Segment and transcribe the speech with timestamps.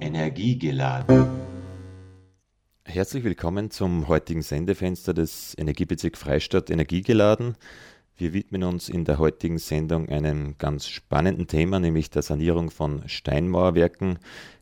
[0.00, 1.26] Energiegeladen.
[2.84, 7.56] Herzlich willkommen zum heutigen Sendefenster des Energiebezirk Freistadt Energiegeladen.
[8.16, 13.08] Wir widmen uns in der heutigen Sendung einem ganz spannenden Thema, nämlich der Sanierung von
[13.08, 14.18] Steinmauerwerken.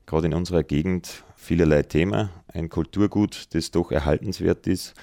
[0.06, 4.94] Gerade in unserer Gegend vielerlei Thema, ein Kulturgut, das doch erhaltenswert ist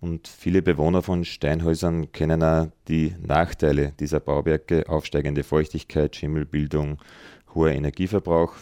[0.00, 6.98] und viele Bewohner von Steinhäusern kennen auch die Nachteile dieser Bauwerke, aufsteigende Feuchtigkeit, Schimmelbildung,
[7.54, 8.54] hoher Energieverbrauch.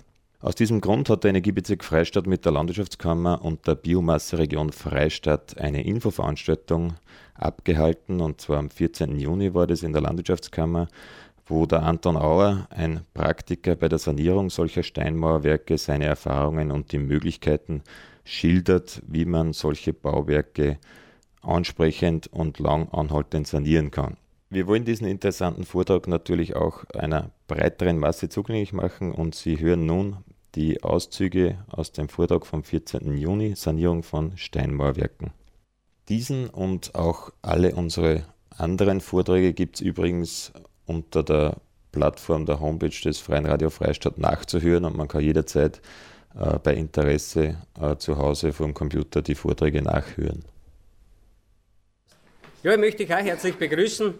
[0.44, 5.82] Aus diesem Grund hat der Energiebezirk Freistadt mit der Landwirtschaftskammer und der Biomasseregion Freistadt eine
[5.86, 6.96] Infoveranstaltung
[7.32, 9.18] abgehalten und zwar am 14.
[9.18, 10.88] Juni war das in der Landwirtschaftskammer,
[11.46, 16.98] wo der Anton Auer, ein Praktiker bei der Sanierung solcher Steinmauerwerke, seine Erfahrungen und die
[16.98, 17.82] Möglichkeiten
[18.22, 20.76] schildert, wie man solche Bauwerke
[21.40, 24.18] ansprechend und lang anhaltend sanieren kann.
[24.50, 29.86] Wir wollen diesen interessanten Vortrag natürlich auch einer breiteren Masse zugänglich machen und Sie hören
[29.86, 30.19] nun
[30.55, 33.16] die Auszüge aus dem Vortrag vom 14.
[33.16, 35.33] Juni Sanierung von Steinmauerwerken.
[36.08, 40.52] Diesen und auch alle unsere anderen Vorträge gibt es übrigens
[40.86, 41.56] unter der
[41.92, 45.80] Plattform der Homepage des Freien Radio Freistadt nachzuhören und man kann jederzeit
[46.38, 50.44] äh, bei Interesse äh, zu Hause vom Computer die Vorträge nachhören.
[52.62, 54.14] Ja, ich möchte dich auch herzlich begrüßen.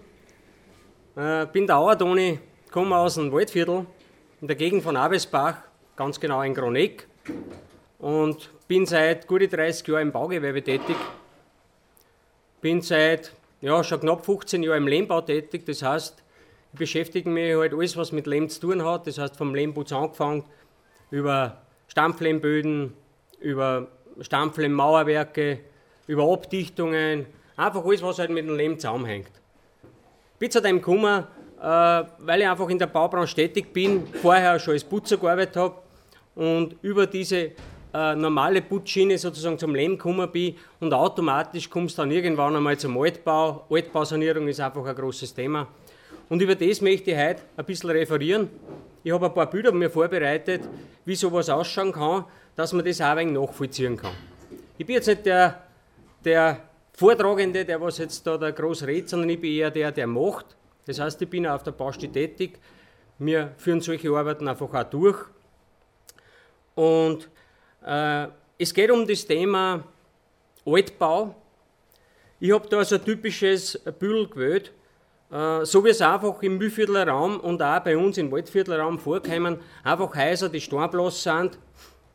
[1.17, 2.39] Äh, bin der Auertoni,
[2.71, 3.87] komme aus dem Waldviertel
[4.41, 5.63] in der Gegend von Abesbach,
[5.97, 7.07] ganz genau in Groneck
[7.99, 10.97] und bin seit gute 30 Jahren im Baugewerbe tätig.
[12.61, 16.23] Bin seit ja, schon knapp 15 Jahren im Lehmbau tätig, das heißt,
[16.73, 19.93] ich beschäftige mich halt alles, was mit Lehm zu tun hat, das heißt vom Lehmputz
[19.93, 20.45] angefangen,
[21.11, 22.95] über Stampflehmböden,
[23.41, 23.89] über
[24.21, 25.61] Stampflehmmauerwerke,
[26.07, 29.31] über Abdichtungen, Einfach alles, was halt mit dem Leben zusammenhängt.
[30.39, 31.25] Bin zu dem gekommen,
[31.61, 35.77] äh, weil ich einfach in der Baubranche tätig bin, vorher schon als Putzer gearbeitet habe
[36.35, 37.53] und über diese
[37.95, 42.77] äh, normale Putzschiene sozusagen zum Leben gekommen bin und automatisch kommst du dann irgendwann einmal
[42.77, 43.67] zum Altbau.
[43.71, 45.69] Altbausanierung ist einfach ein großes Thema.
[46.29, 48.49] Und über das möchte ich heute ein bisschen referieren.
[49.05, 50.63] Ich habe ein paar Bilder mir vorbereitet,
[51.05, 52.25] wie sowas ausschauen kann,
[52.57, 54.15] dass man das auch ein wenig nachvollziehen kann.
[54.77, 55.63] Ich bin jetzt nicht der,
[56.25, 56.61] der
[56.93, 60.57] Vortragende, der was jetzt da der groß redet, sondern ich bin eher der, der macht.
[60.87, 62.59] Das heißt, ich bin auf der Baustelle tätig.
[63.19, 65.19] Wir führen solche Arbeiten einfach auch durch.
[66.75, 67.29] Und
[67.85, 68.27] äh,
[68.59, 69.85] es geht um das Thema
[70.65, 71.35] Altbau.
[72.41, 74.73] Ich habe da so ein typisches Bündel gewählt,
[75.31, 78.99] äh, so wie es einfach im Mühlviertler Raum und auch bei uns im Waldviertler Raum
[78.99, 81.59] vorkommen, einfach Häuser, die steinblass sind,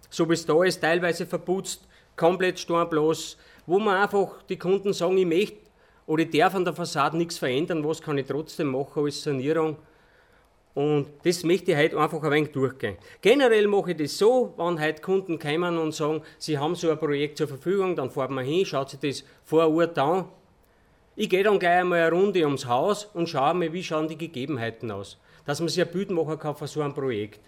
[0.09, 5.18] so wie es da ist, teilweise verputzt, komplett steinblass, wo man einfach die Kunden sagen,
[5.18, 5.58] ich möchte
[6.06, 9.78] oder ich darf an der Fassade nichts verändern, was kann ich trotzdem machen als Sanierung.
[10.75, 12.97] Und das möchte ich heute einfach ein wenig durchgehen.
[13.22, 17.00] Generell mache ich das so, wenn heute Kunden kommen und sagen, sie haben so ein
[17.00, 20.25] Projekt zur Verfügung, dann fahren wir hin, schaut sich das vor Ort an.
[21.16, 24.18] Ich gehe dann gleich einmal eine Runde ums Haus und schaue mir, wie schauen die
[24.18, 25.18] Gegebenheiten aus.
[25.46, 27.41] Dass man sich ein Bild machen kann von so einem Projekt.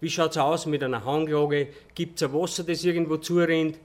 [0.00, 1.68] Wie schaut es aus mit einer Hanglage?
[1.94, 3.78] Gibt es ein Wasser, das irgendwo zurennt?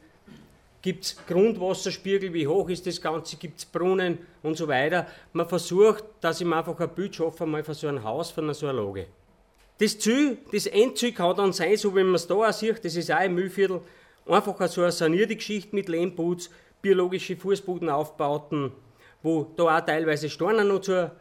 [0.82, 5.08] Gibt es Grundwasserspiegel, wie hoch ist das Ganze, gibt es Brunnen und so weiter.
[5.34, 8.54] Man versucht, dass ich mir einfach ein Bild schaffe, mal von so einem Haus, von
[8.54, 9.08] so einer Lage.
[9.78, 12.96] Das Ziel, das Endziel kann dann sein, so wie man es da auch sieht, das
[12.96, 13.82] ist auch im Mühlviertel,
[14.26, 16.50] einfach so eine sanierte Geschichte mit Lehmputz,
[16.82, 18.72] biologische Fußbodenaufbauten,
[19.24, 21.12] wo da auch teilweise Steine noch zu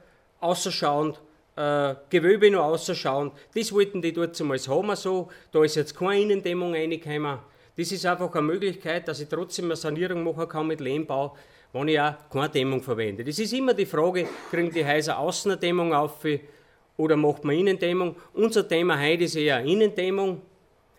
[0.40, 1.14] ausschauen,
[1.56, 3.32] äh, Gewölbe noch ausschauen.
[3.54, 5.28] Das wollten die dort zumal haben so.
[5.50, 7.38] Da ist jetzt keine Innendämmung reingekommen.
[7.78, 11.36] Das ist einfach eine Möglichkeit, dass ich trotzdem eine Sanierung machen kann mit Lehmbau,
[11.72, 13.22] wenn ich auch keine Dämmung verwende.
[13.22, 16.26] Das ist immer die Frage, kriegen die Häuser außen eine Dämmung auf
[16.96, 18.16] oder macht man Innendämmung?
[18.32, 20.42] Unser Thema heute ist eher Innendämmung,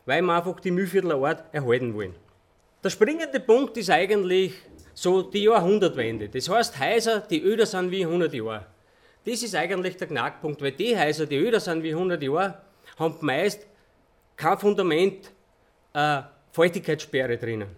[0.06, 2.16] weil wir einfach die Mühlviertler Ort erhalten wollen.
[2.81, 4.53] Der springende Punkt ist eigentlich
[4.94, 6.29] so die Jahrhundertwende.
[6.29, 8.67] Das heißt, Häuser, die öder sind wie 100 Jahre.
[9.25, 12.61] Das ist eigentlich der Knackpunkt, weil die Häuser, die öder sind wie 100 Jahre,
[12.97, 13.67] haben meist
[14.37, 15.29] kein Fundament,
[15.93, 17.69] äh, Feuchtigkeitssperre drinnen.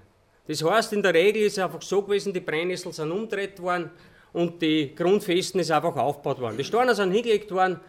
[0.48, 3.92] Das heißt, in der Regel ist es einfach so gewesen, die Brennnesseln sind umgedreht worden
[4.34, 6.58] und die Grundfesten ist einfach aufgebaut worden.
[6.58, 7.80] Die Steine sind hingelegt worden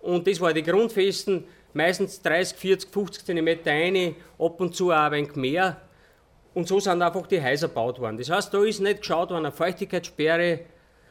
[0.00, 4.96] und das war die Grundfesten, meistens 30, 40, 50 cm eine, ab und zu auch
[4.96, 5.76] ein wenig mehr.
[6.54, 8.16] Und so sind einfach die Häuser gebaut worden.
[8.16, 10.60] Das heißt, da ist nicht geschaut worden, eine Feuchtigkeitssperre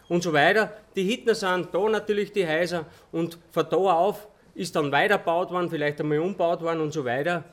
[0.10, 0.74] und so weiter.
[0.96, 5.70] Die Hittner sind da natürlich die Häuser und von da auf ist dann weitergebaut worden,
[5.70, 7.46] vielleicht einmal umgebaut worden und so weiter.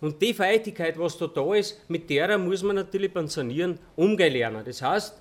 [0.00, 4.32] Und die Feuchtigkeit, was da da ist, mit der muss man natürlich beim Sanieren umgehen
[4.32, 4.62] lernen.
[4.64, 5.20] Das heißt,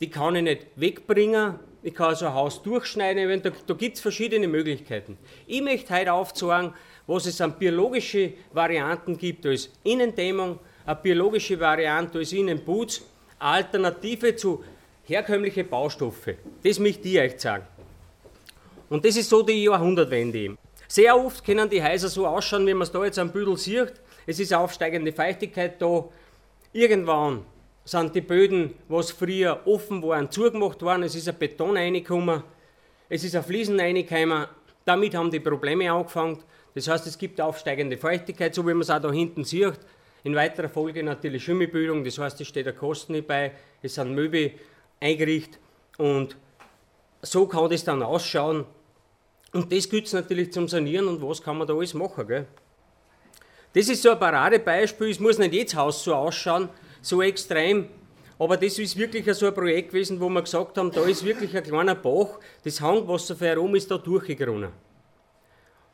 [0.00, 4.02] die kann ich nicht wegbringen, ich kann also ein Haus durchschneiden, da, da gibt es
[4.02, 5.16] verschiedene Möglichkeiten.
[5.46, 6.74] Ich möchte heute aufzeigen,
[7.06, 13.02] was es an biologische Varianten gibt als Innendämmung, eine biologische Variante als Innenputz,
[13.38, 14.62] Alternative zu
[15.04, 16.36] herkömmlichen Baustoffe.
[16.62, 17.64] Das möchte ich euch sagen.
[18.90, 20.56] Und das ist so die Jahrhundertwende.
[20.88, 23.92] Sehr oft können die Häuser so ausschauen, wie man es da jetzt am Büdel sieht.
[24.30, 26.04] Es ist aufsteigende Feuchtigkeit da.
[26.72, 27.44] Irgendwann
[27.84, 31.02] sind die Böden, was früher offen waren, zugemacht worden.
[31.02, 32.44] Es ist ein Beton reingekommen.
[33.08, 34.46] Es ist ein Fliesen reingekommen.
[34.84, 36.38] Damit haben die Probleme angefangen.
[36.76, 39.80] Das heißt, es gibt aufsteigende Feuchtigkeit, so wie man es auch da hinten sieht.
[40.22, 43.50] In weiterer Folge natürlich Schimmelbildung, das heißt, es steht der Kosten nicht bei,
[43.82, 44.52] es sind Möbel
[45.00, 45.58] eingerichtet
[45.98, 46.36] und
[47.20, 48.64] so kann das dann ausschauen.
[49.52, 52.28] Und das gilt es natürlich zum Sanieren und was kann man da alles machen.
[52.28, 52.46] Gell?
[53.72, 56.68] Das ist so ein Paradebeispiel, es muss nicht jedes Haus so ausschauen,
[57.00, 57.88] so extrem,
[58.40, 61.56] aber das ist wirklich so ein Projekt gewesen, wo wir gesagt haben, da ist wirklich
[61.56, 64.70] ein kleiner Bach, das Hangwasser für herum ist da durchgegangen.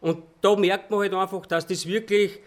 [0.00, 2.38] Und da merkt man halt einfach, dass das wirklich,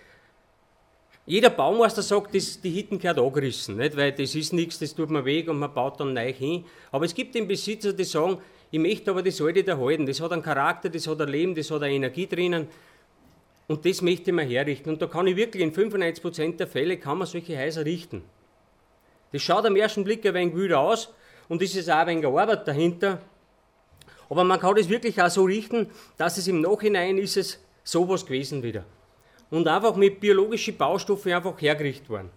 [1.25, 3.97] jeder Baumeister sagt, das, die Hitten gehört angerissen, nicht?
[3.97, 6.65] weil das ist nichts, das tut man weg und man baut dann neu hin.
[6.91, 8.39] Aber es gibt den Besitzer, die sagen,
[8.71, 11.69] ich möchte aber das alte erhalten, das hat einen Charakter, das hat ein Leben, das
[11.69, 12.67] hat eine Energie drinnen
[13.69, 14.89] und das möchte man herrichten.
[14.89, 18.23] Und da kann ich wirklich in 95% der Fälle kann man solche Häuser richten.
[19.31, 21.13] Das schaut am ersten Blick ein wenig wüder aus
[21.47, 23.21] und es ist auch ein wenig Arbeit dahinter,
[24.27, 28.25] aber man kann das wirklich auch so richten, dass es im Nachhinein ist es sowas
[28.25, 28.85] gewesen wieder.
[29.51, 32.29] Und einfach mit biologischen Baustoffen einfach hergerichtet worden.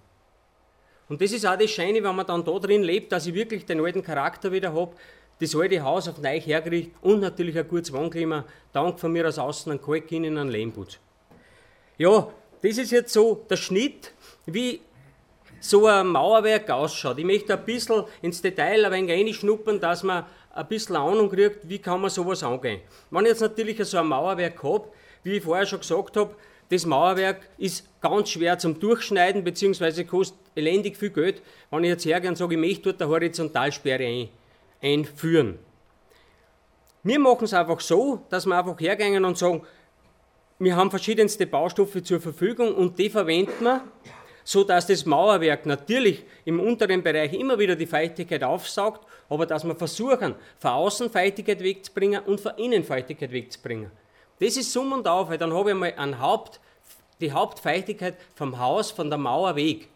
[1.08, 3.64] Und das ist auch das Scheine, wenn man dann da drin lebt, dass ich wirklich
[3.64, 4.92] den alten Charakter wieder habe,
[5.40, 9.38] das alte Haus auf neu hergerichtet und natürlich ein gutes Wohnklima, dank von mir aus
[9.38, 10.98] außen an Kalk, innen an Lehmputz.
[11.98, 12.28] Ja,
[12.62, 14.12] das ist jetzt so der Schnitt,
[14.46, 14.80] wie
[15.60, 17.18] so ein Mauerwerk ausschaut.
[17.18, 20.24] Ich möchte ein bisschen ins Detail ein wenig reinschnuppern, dass man
[20.54, 22.80] ein bisschen Ahnung kriegt, wie kann man sowas angehen.
[23.10, 24.88] Wenn ich jetzt natürlich so ein Mauerwerk habe,
[25.22, 26.34] wie ich vorher schon gesagt habe,
[26.68, 32.06] das Mauerwerk ist ganz schwer zum Durchschneiden, beziehungsweise kostet elendig viel Geld, wenn ich jetzt
[32.06, 34.28] hergehe und sage, ich möchte dort eine Horizontalsperre ein,
[34.82, 35.58] einführen.
[37.02, 39.62] Wir machen es einfach so, dass wir einfach hergehen und sagen,
[40.64, 43.82] wir haben verschiedenste Baustoffe zur Verfügung und die verwenden wir
[44.44, 49.64] so dass das Mauerwerk natürlich im unteren Bereich immer wieder die Feuchtigkeit aufsaugt, aber dass
[49.64, 53.90] wir versuchen, von außen Feuchtigkeit wegzubringen und von innen Feuchtigkeit wegzubringen.
[54.40, 56.60] Das ist Summ und Auf, weil dann habe ich mal ein Haupt,
[57.20, 59.88] die Hauptfeuchtigkeit vom Haus, von der Mauer weg.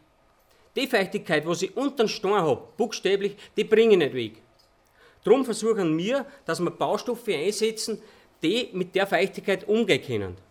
[0.76, 4.32] Die Feuchtigkeit, was ich unter den Stein habe, buchstäblich, die bringe ich nicht weg.
[5.24, 8.00] Darum versuchen wir, dass wir Baustoffe einsetzen,
[8.42, 10.45] die mit der Feuchtigkeit umgehen können.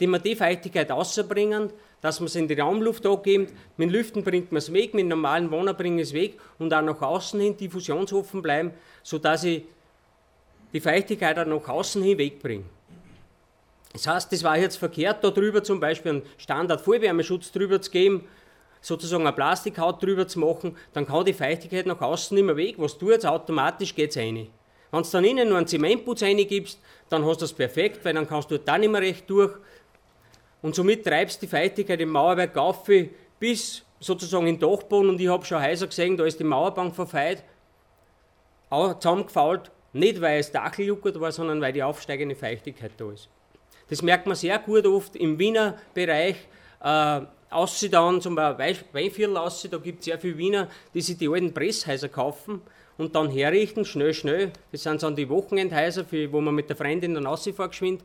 [0.00, 3.48] Die wir die Feuchtigkeit rausbringen, dass man es in die Raumluft angeben.
[3.76, 7.00] Mit Lüften bringt man es weg, mit normalen Wohner bringt es weg und auch nach
[7.00, 8.72] außen hin diffusionsoffen bleiben,
[9.02, 9.64] sodass ich
[10.72, 12.64] die Feuchtigkeit auch nach außen hin wegbringe.
[13.92, 18.28] Das heißt, das war jetzt verkehrt, da drüber zum Beispiel einen Standard-Vollwärmeschutz drüber zu geben,
[18.80, 22.74] sozusagen eine Plastikhaut drüber zu machen, dann kann die Feuchtigkeit nach außen nicht mehr weg.
[22.78, 24.46] Was du jetzt automatisch geht es rein.
[24.90, 26.78] Wenn du dann innen nur einen Zementputz reingibst,
[27.08, 29.52] dann hast du das perfekt, weil dann kannst du da nicht mehr recht durch
[30.62, 32.88] und somit treibst die Feuchtigkeit im Mauerwerk auf
[33.38, 36.94] bis sozusagen in den Dachboden und ich habe schon Häuser gesehen, da ist die Mauerbank
[36.94, 37.42] verfeit,
[38.70, 43.28] auch zusammengefault, nicht weil es Dacheljuckert war, sondern weil die aufsteigende Feuchtigkeit da ist.
[43.88, 46.36] Das merkt man sehr gut oft im Wiener Bereich,
[46.82, 51.16] äh, aussieht dann zum Beispiel Weinviertel aussieht, da gibt es sehr viele Wiener, die sich
[51.16, 52.60] die alten Presshäuser kaufen
[52.98, 54.52] und dann herrichten, schnell, schnell.
[54.72, 58.02] Das sind dann die Wochenendhäuser, für, wo man mit der Freundin dann rausfährt geschwind.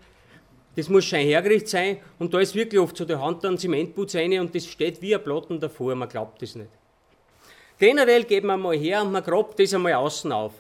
[0.76, 4.16] Das muss schon hergerichtet sein und da ist wirklich oft so der Hand dann Zementputz
[4.16, 6.70] rein und das steht wie ein Platten davor, man glaubt das nicht.
[7.78, 10.54] Generell geht man mal her und man grabt das einmal außen auf.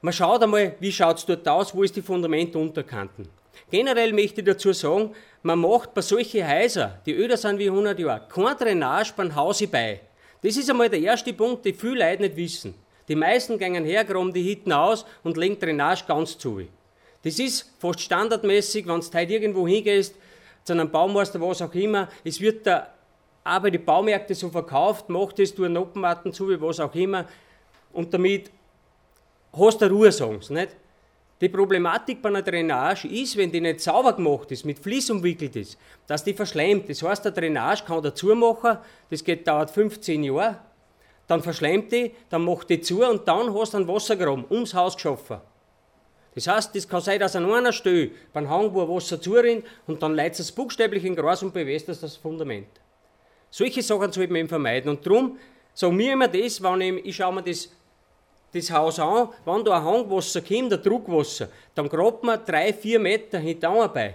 [0.00, 3.28] Man schaut einmal, wie schaut es dort aus, wo ist die Fundamentunterkanten.
[3.70, 7.98] Generell möchte ich dazu sagen, man macht bei solchen Häusern, die öder sind wie 100
[7.98, 10.00] Jahre, keine Drainage beim Hause bei.
[10.42, 12.74] Das ist einmal der erste Punkt, den viele Leute nicht wissen.
[13.08, 16.62] Die meisten gehen her, graben die Hitten aus und legen Drainage ganz zu.
[17.24, 20.14] Das ist fast standardmäßig, wenn du heute irgendwo hingehst,
[20.62, 22.88] zu einem Baumeister, was auch immer, es wird da
[23.42, 26.94] auch bei den Baumärkten so verkauft, macht das, du einen Noppenmatten zu, wie was auch
[26.94, 27.26] immer,
[27.92, 28.50] und damit
[29.52, 30.76] hast du Ruhe, sagen sie, nicht?
[31.40, 35.56] Die Problematik bei einer Drainage ist, wenn die nicht sauber gemacht ist, mit Vlies umwickelt
[35.56, 36.88] ist, dass die verschleimt.
[36.88, 38.78] Das heißt, der Drainage kann dazu machen,
[39.10, 40.58] das geht, dauert 15 Jahre,
[41.26, 44.94] dann verschleimt die, dann macht die zu und dann hast du einen Wassergraben ums Haus
[44.94, 45.38] geschaffen.
[46.34, 50.02] Das heißt, das kann sein, dass an einer Stelle beim Hang, wo Wasser zurinnt, und
[50.02, 52.68] dann leitet es buchstäblich in Gras und bewässert das Fundament.
[53.50, 54.90] Solche Sachen sollte man eben vermeiden.
[54.90, 55.38] Und darum
[55.72, 57.68] sagen wir immer das, wenn ich, ich schaue mir das
[58.54, 63.00] das Haus an, wenn da ein Hangwasser kommt, ein Druckwasser, dann grabt man drei, vier
[63.00, 64.14] Meter hinten bei.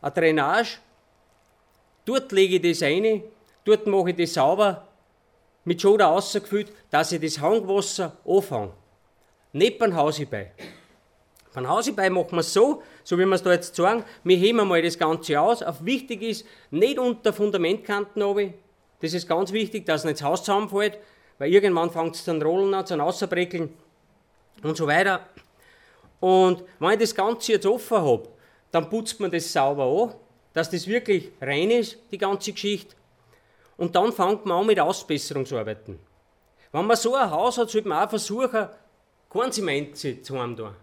[0.00, 0.78] Eine Drainage,
[2.04, 3.22] dort lege ich das rein,
[3.64, 4.86] dort mache ich das sauber,
[5.64, 8.72] mit Schoder rausgefüllt, dass ich das Hangwasser anfange.
[9.52, 9.94] Nicht beim
[11.50, 11.54] Hausibei.
[11.54, 14.66] Beim Hausibei machen wir es so, so wie wir es da jetzt sagen, wir heben
[14.66, 15.62] mal das Ganze aus.
[15.62, 18.54] Auf wichtig ist, nicht unter Fundamentkanten runter.
[19.00, 20.98] Das ist ganz wichtig, dass nicht das Haus zusammenfällt,
[21.38, 23.72] weil irgendwann fängt es dann rollen an, dann rauszubreckeln
[24.62, 25.26] und so weiter.
[26.20, 28.28] Und wenn ich das Ganze jetzt offen habe,
[28.70, 30.14] dann putzt man das sauber an,
[30.52, 32.94] dass das wirklich rein ist, die ganze Geschichte.
[33.78, 35.98] Und dann fängt man an mit Ausbesserungsarbeiten.
[36.72, 38.68] Wenn man so ein Haus hat, sollte man auch versuchen,
[39.30, 40.74] kein Zement zu haben da.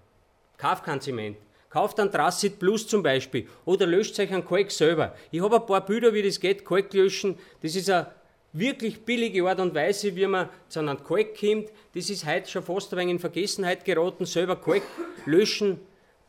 [0.57, 1.37] Kauft kein Zement.
[1.69, 5.13] Kauft einen Trassit Plus zum Beispiel oder löscht euch einen Kalk selber.
[5.31, 7.37] Ich habe ein paar Bilder, wie das geht, Kalk löschen.
[7.61, 8.07] Das ist eine
[8.53, 11.69] wirklich billige Art und Weise, wie man zu einem Kalk kommt.
[11.93, 14.25] Das ist heute schon fast ein wenig in Vergessenheit geraten.
[14.25, 14.83] Selber Kalk
[15.25, 15.79] löschen,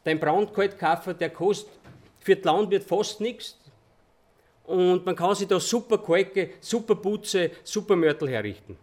[0.05, 1.73] dein Braunkalk kaufen, der kostet
[2.19, 3.57] für den Landwirt fast nichts.
[4.65, 8.77] Und man kann sich da super Kalke, super Putze, super Mörtel herrichten.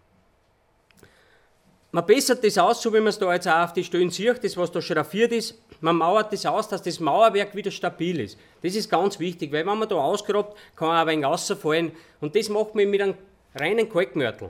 [1.95, 4.43] Man bessert das aus, so wie man es da jetzt auch auf die Stellen sieht,
[4.43, 5.57] das was da schraffiert ist.
[5.79, 8.37] Man mauert das aus, dass das Mauerwerk wieder stabil ist.
[8.61, 11.93] Das ist ganz wichtig, weil wenn man da ausgrabt, kann auch ein wenig rausfallen.
[12.19, 13.13] Und das macht man mit einem
[13.55, 14.49] reinen Kalkmörtel.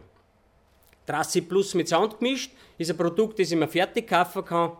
[1.05, 4.71] Trassi Plus mit Sand gemischt, ist ein Produkt, das ich mir fertig kaufen kann.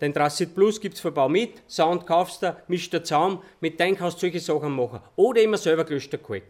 [0.00, 3.78] Den Trassit Plus gibt es von Bau mit, Sound kaufst du, mischt du zusammen, mit
[3.78, 5.00] dem kannst du solche Sachen machen.
[5.14, 6.44] Oder immer selber gelöschter Kalk.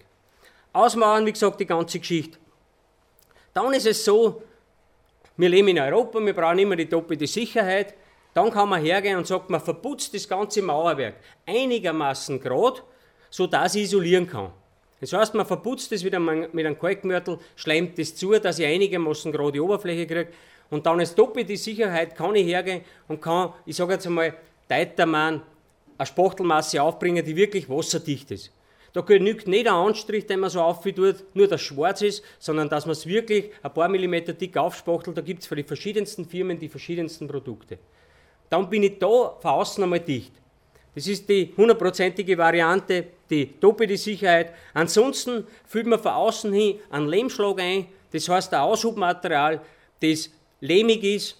[0.73, 2.39] Ausmauern, wie gesagt, die ganze Geschichte.
[3.53, 4.41] Dann ist es so,
[5.39, 7.95] wir leben in Europa, wir brauchen immer die doppelte Sicherheit.
[8.35, 11.15] Dann kann man hergehen und sagt, man verputzt das ganze Mauerwerk
[11.47, 12.81] einigermaßen gerade,
[13.31, 14.51] sodass ich isolieren kann.
[15.01, 19.31] Das heißt, man verputzt es wieder mit einem Kalkmörtel, schleimt das zu, dass ich einigermaßen
[19.31, 20.29] gerade die Oberfläche kriege.
[20.71, 24.35] Und dann ist doppelte Sicherheit, kann ich hergehen und kann, ich sage jetzt einmal,
[24.69, 25.43] Teitermann
[25.97, 28.53] eine Spachtelmasse aufbringen, die wirklich wasserdicht ist.
[28.93, 32.87] Da genügt nicht ein Anstrich, den man so auftut, nur dass schwarz ist, sondern dass
[32.87, 35.17] man es wirklich ein paar Millimeter dick aufspachtelt.
[35.17, 37.79] Da gibt es für die verschiedensten Firmen die verschiedensten Produkte.
[38.49, 40.33] Dann bin ich da von außen einmal dicht.
[40.95, 44.55] Das ist die hundertprozentige Variante, die doppelte Sicherheit.
[44.75, 49.61] Ansonsten füllt man von außen hin einen Lehmschlag ein, das heißt ein Aushubmaterial,
[50.01, 50.31] das
[50.61, 51.37] lehmig ist,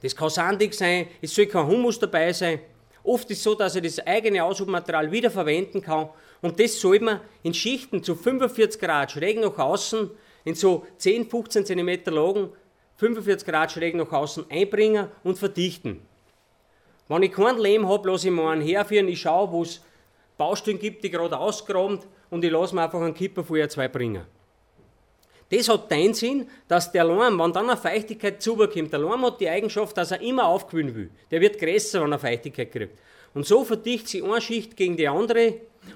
[0.00, 2.60] das kann sandig sein, es soll kein Humus dabei sein.
[3.02, 6.08] Oft ist es so, dass ich das eigene Aushubmaterial wieder verwenden kann
[6.42, 10.10] und das soll man in Schichten zu 45 Grad schräg nach außen,
[10.44, 12.50] in so 10, 15 cm Lagen,
[12.96, 16.02] 45 Grad schräg nach außen einbringen und verdichten.
[17.08, 19.80] Wenn ich keinen Lehm habe, lasse ich mir einen herführen, ich schaue, wo es
[20.36, 22.00] Baustellen gibt, die gerade ausgraben
[22.30, 24.24] und ich lasse mir einfach einen Kipper vorher zwei bringen.
[25.48, 29.40] Das hat den Sinn, dass der Leim, wenn dann eine Feuchtigkeit zubekommt, der Leim hat
[29.40, 31.10] die Eigenschaft, dass er immer aufquillen will.
[31.30, 32.98] Der wird größer, wenn er Feuchtigkeit kriegt.
[33.32, 35.54] Und so verdichtet sich eine Schicht gegen die andere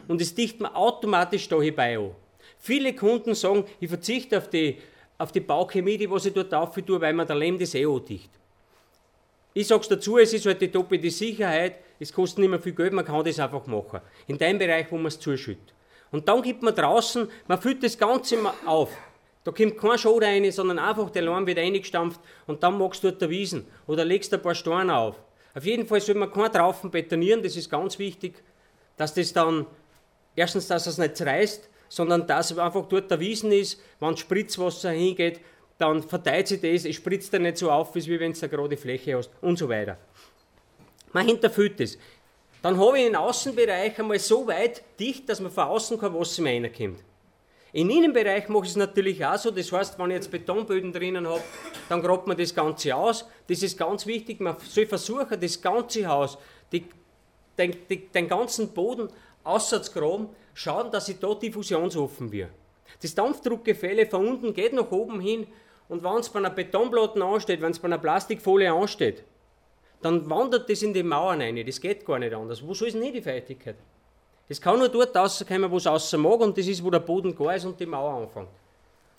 [0.09, 2.11] und es dichtet man automatisch da hierbei an.
[2.59, 4.79] Viele Kunden sagen, ich verzichte auf die,
[5.19, 6.51] auf die Bauchemie, die was ich dort
[6.87, 8.31] tue, weil man der Lehm das eh andicht.
[9.53, 12.73] Ich sage es dazu, es ist halt die doppelte Sicherheit, es kostet nicht mehr viel
[12.73, 14.01] Geld, man kann das einfach machen.
[14.27, 15.75] In dem Bereich, wo man es zuschüttet.
[16.13, 18.97] Und dann gibt man draußen, man füllt das Ganze auf.
[19.43, 23.09] Da kommt kein Schade rein, sondern einfach der Leim wird eingestampft und dann magst du
[23.09, 25.17] dort der Wiesen oder legst ein paar Steine auf.
[25.55, 28.43] Auf jeden Fall soll man keinen Traufen betonieren, das ist ganz wichtig,
[29.01, 29.67] dass das dann,
[30.37, 35.41] erstens, dass es nicht zerreißt, sondern dass einfach dort der Wiesen ist, wenn Spritzwasser hingeht,
[35.79, 38.77] dann verteilt sich das, es spritzt dann nicht so auf, wie wenn du eine gerade
[38.77, 39.97] Fläche hast und so weiter.
[41.15, 41.97] Man hinterfüllt das.
[42.61, 46.43] Dann habe ich den Außenbereich einmal so weit dicht, dass man von außen kein Wasser
[46.43, 47.03] mehr reinkommt.
[47.73, 51.27] Im Innenbereich mache ich es natürlich auch so, das heißt, wenn ich jetzt Betonböden drinnen
[51.27, 51.41] habe,
[51.89, 53.27] dann grabt man das Ganze aus.
[53.47, 56.37] Das ist ganz wichtig, man soll versuchen, das ganze Haus,
[56.71, 56.85] die,
[57.61, 57.77] den,
[58.15, 59.09] den ganzen Boden
[59.45, 62.51] außer zu graben, schauen, dass ich da diffusionsoffen wird.
[63.03, 65.47] Das Dampfdruckgefälle von unten geht nach oben hin
[65.89, 69.25] und wenn es bei einer Betonplatte ansteht, wenn es bei einer Plastikfolie ansteht,
[70.03, 71.65] dann wandert das in die Mauern rein.
[71.65, 72.67] Das geht gar nicht anders.
[72.67, 73.77] Wo soll es nicht die Feuchtigkeit?
[74.49, 77.37] Das kann nur dort rauskommen, wo es außer mag, und das ist, wo der Boden
[77.37, 78.49] gar ist und die Mauer anfängt.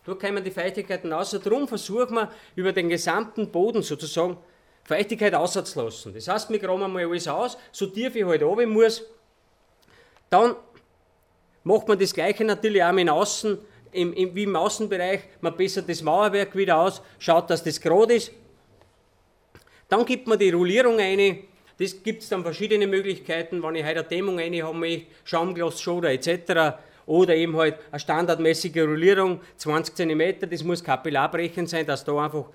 [0.05, 1.38] Dort kommen die Feuchtigkeiten raus.
[1.43, 4.38] Darum versuchen wir, über den gesamten Boden sozusagen
[4.83, 6.13] Feuchtigkeit auszulassen.
[6.13, 9.03] Das heißt, wir graben einmal alles aus, so tief ich halt runter muss.
[10.29, 10.55] Dann
[11.63, 13.57] macht man das Gleiche natürlich auch im Außen,
[13.91, 15.21] im, im, wie im Außenbereich.
[15.41, 18.31] Man bessert das Mauerwerk wieder aus, schaut, dass das gerade ist.
[19.89, 21.43] Dann gibt man die Rollierung ein,
[21.77, 25.81] das gibt es dann verschiedene Möglichkeiten, wenn ich heute eine Dämmung rein haben möchte, Schaumglas,
[25.81, 26.77] Schoder etc.
[27.07, 32.45] Oder eben halt eine standardmäßige Rollierung, 20 cm, das muss kapillarbrechend sein, dass da einfach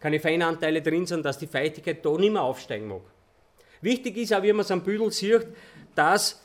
[0.00, 3.02] keine Feinanteile drin sind, dass die Feuchtigkeit da nicht mehr aufsteigen mag.
[3.80, 5.46] Wichtig ist auch, wie man es am Büdel sieht,
[5.94, 6.42] dass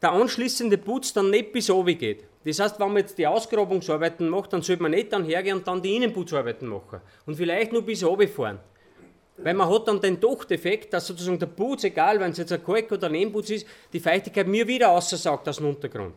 [0.00, 2.24] der anschließende Putz dann nicht bis oben geht.
[2.44, 5.66] Das heißt, wenn man jetzt die Ausgrabungsarbeiten macht, dann sollte man nicht dann hergehen und
[5.66, 7.00] dann die Innenputzarbeiten machen.
[7.26, 8.60] Und vielleicht nur bis oben fahren.
[9.38, 12.64] Weil man hat dann den Dochteffekt, dass sozusagen der Putz, egal wenn es jetzt ein
[12.64, 16.14] Kalk oder ein Nebenputz ist, die Feuchtigkeit mir wieder aussaugt aus dem Untergrund.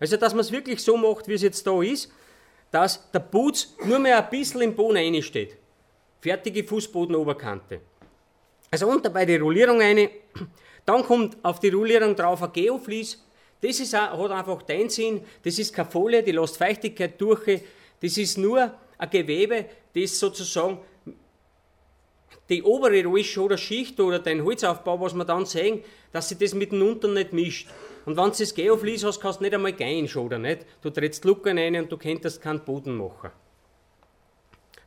[0.00, 2.12] Also, dass man es wirklich so macht, wie es jetzt da ist,
[2.70, 5.56] dass der Putz nur mehr ein bisschen im Boden reinsteht.
[6.20, 7.80] Fertige Fußbodenoberkante.
[8.70, 10.10] Also unter bei der Rollierung eine.
[10.84, 13.22] Dann kommt auf die Rollierung drauf ein Geoflies.
[13.60, 17.62] Das ist auch, hat einfach den Sinn, das ist keine Folie, die lässt Feuchtigkeit durch.
[18.00, 20.78] Das ist nur ein Gewebe, das sozusagen
[22.48, 25.82] die obere Rollschoderschicht oder den Holzaufbau, was wir dann sehen,
[26.12, 27.68] dass sich das mit dem Unteren nicht mischt.
[28.06, 30.64] Und wenn du das Geoflies hast, kannst du nicht einmal gehen, Schoder, nicht?
[30.80, 33.30] Du trittst Lucken rein und du könntest keinen Boden machen.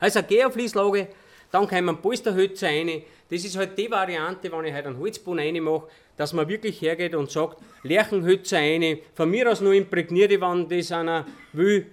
[0.01, 1.08] Also eine Geoflieslage,
[1.51, 3.03] dann kommen Polsterhölzer rein.
[3.29, 7.13] Das ist halt die Variante, wenn ich halt einen Holzboden reinmache, dass man wirklich hergeht
[7.13, 11.86] und sagt, Lärchenhölzer rein, von mir aus nur imprägnierte, wenn das einer will.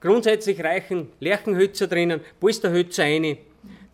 [0.00, 3.38] Grundsätzlich reichen Lärchenhölzer drinnen, Polsterhölzer rein.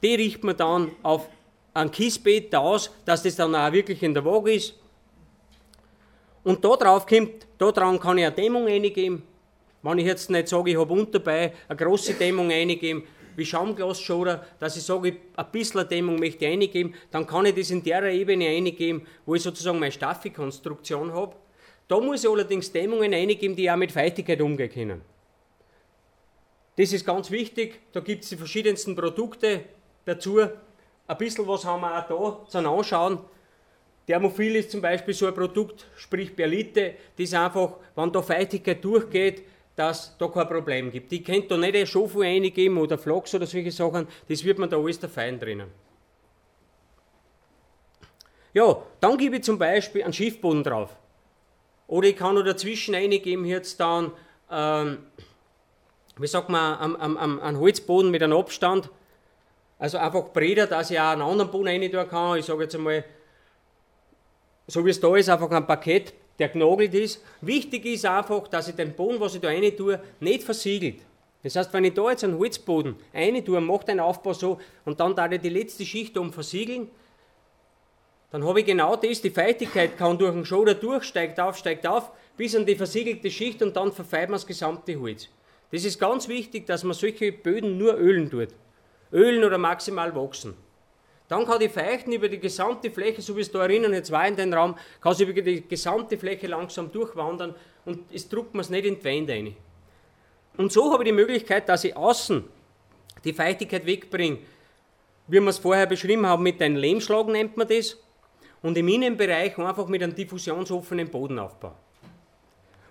[0.02, 1.28] Die richtet man dann auf
[1.74, 4.74] ein Kiesbett aus, dass das dann auch wirklich in der Waage ist.
[6.42, 9.22] Und da drauf kommt, da dran kann ich eine Dämmung reingeben.
[9.82, 13.04] Wenn ich jetzt nicht sage, ich habe unterbei eine große Dämmung reingeben,
[13.36, 17.70] wie Schaumglasschoder, dass ich sage, ein bisschen Dämmung möchte ich reingeben, dann kann ich das
[17.70, 21.36] in der Ebene reingeben, wo ich sozusagen meine Staffelkonstruktion habe.
[21.88, 25.02] Da muss ich allerdings Dämmungen reingeben, die auch mit Feuchtigkeit umgehen können.
[26.76, 29.60] Das ist ganz wichtig, da gibt es die verschiedensten Produkte
[30.04, 30.40] dazu.
[30.40, 33.18] Ein bisschen was haben wir auch da zum Anschauen.
[34.06, 39.42] Thermophil ist zum Beispiel so ein Produkt, sprich Perlite, das einfach, wenn da Feuchtigkeit durchgeht,
[39.76, 41.12] dass da kein Problem gibt.
[41.12, 44.70] Die könnt da nicht ein Schofu reingeben oder Flachs oder solche Sachen, das wird man
[44.70, 45.70] da alles da fein drinnen.
[48.54, 50.96] Ja, dann gebe ich zum Beispiel einen Schiffboden drauf.
[51.88, 54.12] Oder ich kann noch dazwischen reingeben, jetzt dann,
[54.50, 54.98] ähm,
[56.16, 58.88] wie sagt man, einen, einen, einen Holzboden mit einem Abstand.
[59.78, 62.38] Also einfach Breder, dass ich auch einen anderen Boden rein tun kann.
[62.38, 63.04] Ich sage jetzt einmal,
[64.66, 67.22] so wie es da ist, einfach ein Parkett der genagelt ist.
[67.40, 71.00] Wichtig ist einfach, dass ich den Boden, was ich da rein tue, nicht versiegelt.
[71.42, 74.98] Das heißt, wenn ich da jetzt einen Holzboden rein tue, mache den Aufbau so und
[74.98, 76.88] dann da ich die letzte Schicht um versiegeln,
[78.30, 81.86] dann habe ich genau das, die Feuchtigkeit kann durch den Schoder durch, steigt auf, steigt
[81.86, 85.28] auf, bis an die versiegelte Schicht und dann verfeinert man das gesamte Holz.
[85.70, 88.48] Das ist ganz wichtig, dass man solche Böden nur ölen tut.
[89.12, 90.54] Ölen oder maximal wachsen.
[91.28, 94.26] Dann kann die Feuchten über die gesamte Fläche, so wie es da erinnern jetzt war
[94.28, 98.60] in den Raum, kann sie über die gesamte Fläche langsam durchwandern und es druckt man
[98.60, 99.56] es nicht in die Wände rein.
[100.56, 102.44] Und so habe ich die Möglichkeit, dass ich außen
[103.24, 104.38] die Feuchtigkeit wegbringe,
[105.26, 107.96] wie wir es vorher beschrieben haben, mit einem Lehmschlag nennt man das,
[108.62, 111.72] und im Innenbereich einfach mit einem diffusionsoffenen Bodenaufbau.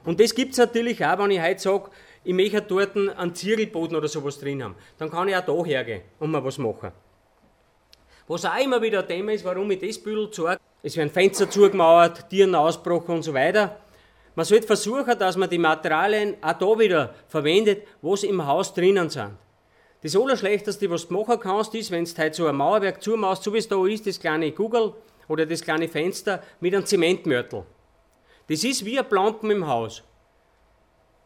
[0.04, 1.90] Und das gibt es natürlich auch, wenn ich heute sage,
[2.24, 4.76] ich möchte dort einen Ziegelboden oder sowas drin haben.
[4.98, 6.92] Dann kann ich auch da hergehen und mal was machen.
[8.28, 11.50] Was auch immer wieder ein Thema ist, warum ich das Büdel zeige, es werden Fenster
[11.50, 13.78] zugemauert, Tieren ausbrochen und so weiter.
[14.34, 18.74] Man sollte versuchen, dass man die Materialien auch da wieder verwendet, wo sie im Haus
[18.74, 19.32] drinnen sind.
[20.02, 23.54] Das Allerschlechteste, was du machen kannst, ist, wenn du halt so ein Mauerwerk zumachst, so
[23.54, 24.94] wie es da ist, das kleine Kugel
[25.28, 27.64] oder das kleine Fenster mit einem Zementmörtel.
[28.48, 30.04] Das ist wie ein Plampen im Haus.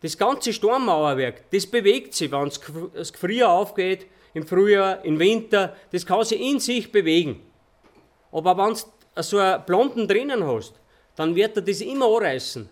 [0.02, 2.48] Das ganze Sturmmauerwerk, das bewegt sich, wenn
[2.94, 7.42] es Gefrier aufgeht, im Frühjahr, im Winter, das kann sich in sich bewegen.
[8.32, 10.74] Aber wenn du so einen Plomben drinnen hast,
[11.16, 12.70] dann wird er das immer anreißen.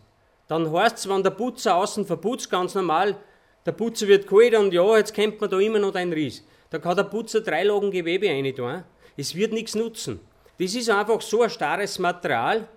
[0.47, 3.17] Dann heißt es, wenn der Putzer außen verputzt, ganz normal,
[3.65, 6.45] der Putzer wird kalt und ja, jetzt kennt man da immer noch einen Ries.
[6.69, 8.83] Da kann der Putzer drei Lagen Gewebe rein tun.
[9.17, 10.21] Es wird nichts nutzen.
[10.59, 12.67] Das ist einfach so ein starres Material,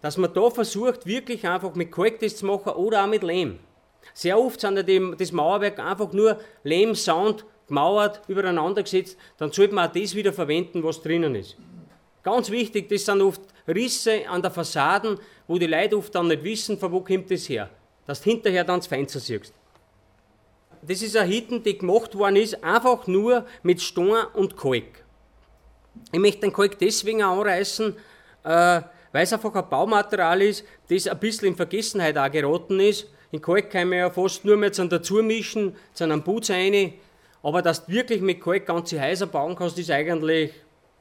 [0.00, 3.58] dass man da versucht, wirklich einfach mit Kalk das zu machen oder auch mit Lehm.
[4.14, 4.76] Sehr oft sind
[5.20, 10.32] das Mauerwerk einfach nur Lehm, Sand gemauert, übereinander gesetzt, dann sollte man auch das wieder
[10.32, 11.56] verwenden, was drinnen ist.
[12.22, 16.44] Ganz wichtig, das sind oft Risse an der Fassaden, wo die Leute oft dann nicht
[16.44, 17.70] wissen, von wo kommt das her.
[18.06, 19.54] Dass du hinterher dann das Fenster siehst.
[20.82, 25.04] Das ist eine Hitten, die gemacht worden ist, einfach nur mit Stein und Kalk.
[26.12, 27.94] Ich möchte den Kalk deswegen anreißen,
[28.44, 28.80] äh,
[29.12, 33.06] weil es einfach ein Baumaterial ist, das ein bisschen in Vergessenheit auch geraten ist.
[33.30, 36.94] In Kalk kann man ja fast nur mehr dazu mischen, zu einem Putz rein,
[37.42, 40.52] aber dass du wirklich mit Kalk ganze Häuser bauen kannst, ist eigentlich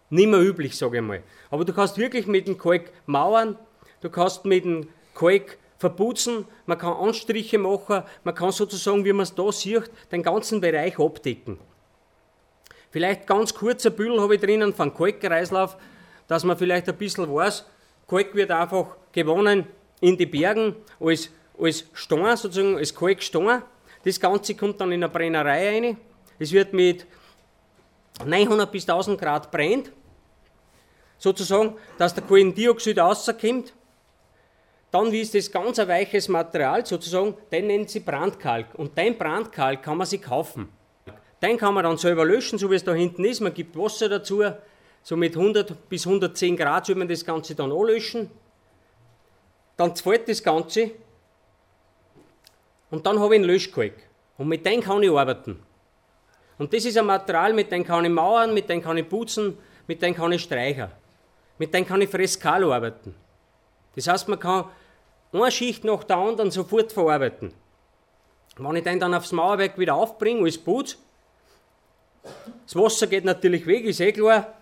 [0.10, 1.22] nicht mehr üblich, sage ich mal.
[1.50, 3.58] Aber du kannst wirklich mit dem Kalk mauern,
[4.02, 9.24] du kannst mit dem Kalk verputzen, man kann Anstriche machen, man kann sozusagen, wie man
[9.24, 11.58] es da sieht, den ganzen Bereich abdecken.
[12.92, 15.78] Vielleicht ganz kurzer Bündel habe ich drinnen von Kalkkreislauf,
[16.28, 17.66] dass man vielleicht ein bisschen weiß,
[18.08, 19.68] Kalk wird einfach gewonnen
[20.02, 23.62] in die Bergen als, als Stein, sozusagen als Kalkstein.
[24.04, 25.98] Das Ganze kommt dann in eine Brennerei rein.
[26.40, 27.06] Es wird mit
[28.26, 29.92] 900 bis 1000 Grad brennt,
[31.18, 33.74] sozusagen, dass der Kohlendioxid rauskommt.
[34.92, 38.74] Dann ist das ganz ein weiches Material, sozusagen, den nennen sie Brandkalk.
[38.76, 40.70] Und den Brandkalk kann man sich kaufen.
[41.42, 43.40] Den kann man dann selber löschen, so wie es da hinten ist.
[43.40, 44.44] Man gibt Wasser dazu,
[45.04, 48.32] so mit 100 bis 110 Grad soll man das Ganze dann anlöschen.
[49.78, 50.92] Dann zerfällt das Ganze
[52.90, 53.94] und dann habe ich einen Löschkalk.
[54.38, 55.62] Und mit dem kann ich arbeiten.
[56.60, 59.58] Und das ist ein Material, mit dem kann ich mauern, mit dem kann ich putzen,
[59.88, 60.90] mit dem kann ich streichen.
[61.58, 63.16] Mit dem kann ich freskal arbeiten.
[63.96, 64.66] Das heißt, man kann
[65.32, 67.54] eine Schicht nach der anderen sofort verarbeiten.
[68.58, 70.98] Wenn ich den dann aufs Mauerwerk wieder aufbringe, als Putz,
[72.66, 74.54] das Wasser geht natürlich weg, ist eh klar.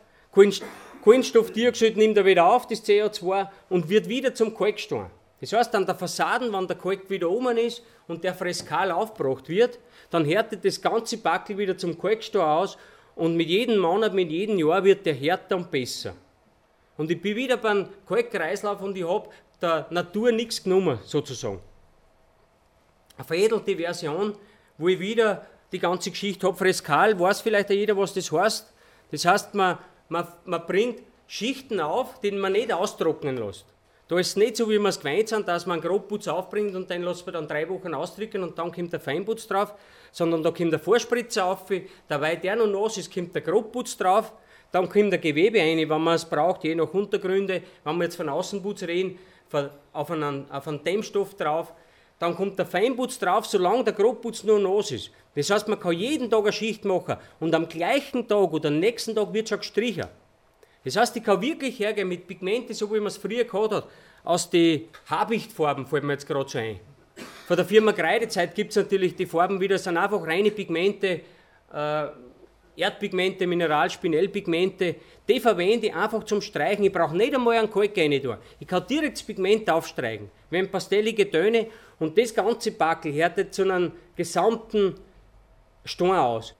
[1.03, 5.07] Kohlenstoffdioxid nimmt er wieder auf, das CO2, und wird wieder zum Kalkstein.
[5.39, 9.47] Das heißt, an der Fassaden, wenn der Kalk wieder oben ist und der Freskal aufgebracht
[9.49, 9.77] wird,
[10.09, 12.77] dann härtet das ganze Backel wieder zum Kalkstein aus
[13.15, 16.13] und mit jedem Monat, mit jedem Jahr wird der härter und besser.
[16.97, 19.29] Und ich bin wieder beim Kalkkreislauf und ich habe
[19.61, 21.59] der Natur nichts genommen, sozusagen.
[23.17, 24.35] Eine veredelte Version,
[24.77, 26.57] wo ich wieder die ganze Geschichte habe.
[26.57, 28.73] Freskal, weiß vielleicht jeder, was das heißt.
[29.11, 29.77] Das heißt, man,
[30.09, 33.65] man, man bringt Schichten auf, die man nicht austrocknen lässt.
[34.07, 36.73] Da ist es nicht so, wie wir es gewöhnt sind, dass man einen Grobputz aufbringt
[36.75, 39.73] und den lässt man dann drei Wochen ausdrücken und dann kommt der Feinputz drauf,
[40.13, 41.65] sondern da kommt der Vorspritzer auf,
[42.07, 44.31] dabei der noch nass ist, kommt der Grobputz drauf,
[44.71, 48.15] dann kommt der Gewebe rein, wenn man es braucht, je nach Untergründe, wenn wir jetzt
[48.15, 49.19] von Außenputz reden,
[49.91, 51.73] auf einen, auf einen Dämmstoff drauf,
[52.17, 55.11] dann kommt der Feinputz drauf, solange der Grobputz nur nass ist.
[55.35, 58.79] Das heißt, man kann jeden Tag eine Schicht machen und am gleichen Tag oder am
[58.79, 60.07] nächsten Tag wird schon gestrichen.
[60.87, 63.87] Das heißt, ich kann wirklich hergehen mit Pigmente, so wie man es früher gehabt hat,
[64.23, 66.79] aus den Habichtfarben, fällt mir jetzt gerade so ein.
[67.45, 71.21] Von der Firma Kreidezeit gibt es natürlich die Farben wieder, sind einfach reine Pigmente,
[71.73, 72.07] äh,
[72.77, 74.95] Erdpigmente, Mineralspinellpigmente,
[75.27, 76.85] die verwende ich einfach zum Streichen.
[76.85, 78.37] Ich brauche nicht einmal einen Kalk rein da.
[78.59, 80.29] Ich kann direkt das Pigment aufstreichen.
[80.49, 81.67] Wenn pastellige Töne
[81.99, 84.95] und das ganze Backel härtet zu einem gesamten
[85.83, 86.55] Stein aus.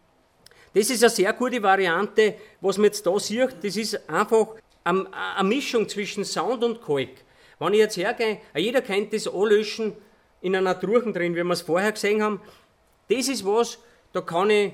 [0.78, 3.56] Das ist eine sehr gute Variante, was man jetzt da sieht.
[3.64, 4.50] Das ist einfach
[4.84, 7.10] eine Mischung zwischen Sound und Kalk.
[7.58, 9.94] Wenn ich jetzt hergehe, jeder kennt das Anlöschen
[10.40, 12.42] in einer Truchen drin, wie wir es vorher gesehen haben.
[13.10, 13.80] Das ist was,
[14.14, 14.74] da kann ich,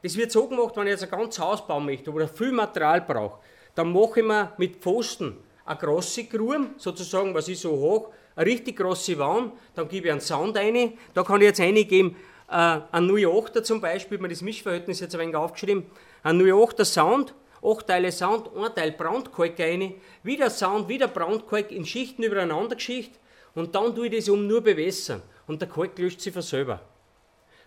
[0.00, 3.00] das wird so gemacht, wenn ich jetzt ein ganzes Haus bauen möchte oder viel Material
[3.00, 3.40] brauche,
[3.74, 8.46] dann mache ich mir mit Pfosten eine große Grube, sozusagen, was ist so hoch, eine
[8.46, 12.31] richtig große Wand, dann gebe ich einen Sound rein, da kann ich jetzt reingeben, äh,
[12.52, 15.86] ein 08er zum Beispiel, mir das Mischverhältnis jetzt ein wenig aufgeschrieben,
[16.22, 17.34] ein 08er Sound,
[17.64, 23.12] 8 Teile Sound, ein Teil Brandkalk rein, wieder Sound, wieder Brandkalk in Schichten übereinander geschicht
[23.54, 26.80] und dann tue ich das um nur bewässern und der Kalk löscht sich von selber.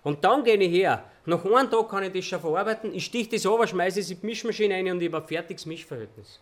[0.03, 3.27] Und dann gehe ich her, nach einem Tag kann ich das schon verarbeiten, ich stich
[3.27, 6.39] das an, schmeiße es in die Mischmaschine rein und ich habe ein fertiges Mischverhältnis.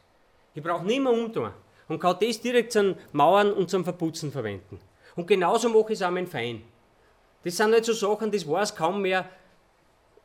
[0.53, 1.51] Ich brauche nicht mehr umtun
[1.87, 4.79] und kann das direkt zum Mauern und zum Verputzen verwenden.
[5.15, 6.63] Und genauso mache ich es auch mit Fein.
[7.43, 9.29] Das sind halt so Sachen, das weiß kaum mehr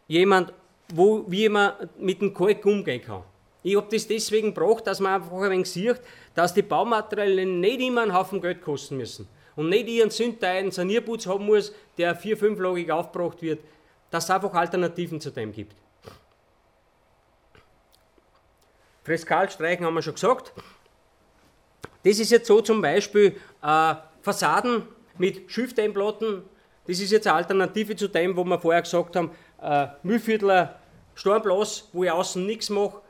[0.06, 0.52] jemand,
[0.92, 3.22] wo, wie man mit dem Kalk umgehen kann.
[3.62, 6.00] Ich habe das deswegen gebracht, dass man einfach ein wenig sieht,
[6.34, 9.28] dass die Baumaterialien nicht immer einen Haufen Geld kosten müssen.
[9.56, 13.60] Und nicht ihren Sündteil einen Sanierputz haben muss, der vier-, fünflagig aufgebracht wird,
[14.10, 15.74] dass es einfach Alternativen zu dem gibt.
[19.02, 20.52] Freskalstreichen haben wir schon gesagt.
[22.04, 24.84] Das ist jetzt so zum Beispiel äh, Fassaden
[25.18, 26.44] mit Schiffdämmplatten
[26.88, 29.30] das ist jetzt eine Alternative zu dem, wo wir vorher gesagt haben,
[29.62, 30.78] äh, Mühlviertler
[31.14, 33.02] Stornblas, wo ich außen nichts mache.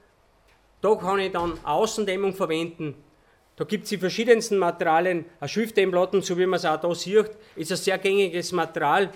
[0.81, 2.97] Da kann ich dann Außendämmung verwenden.
[3.55, 5.27] Da gibt es die verschiedensten Materialien.
[5.39, 9.11] Ein Schiffdämmplatten, so wie man es auch da sieht, ist ein sehr gängiges Material.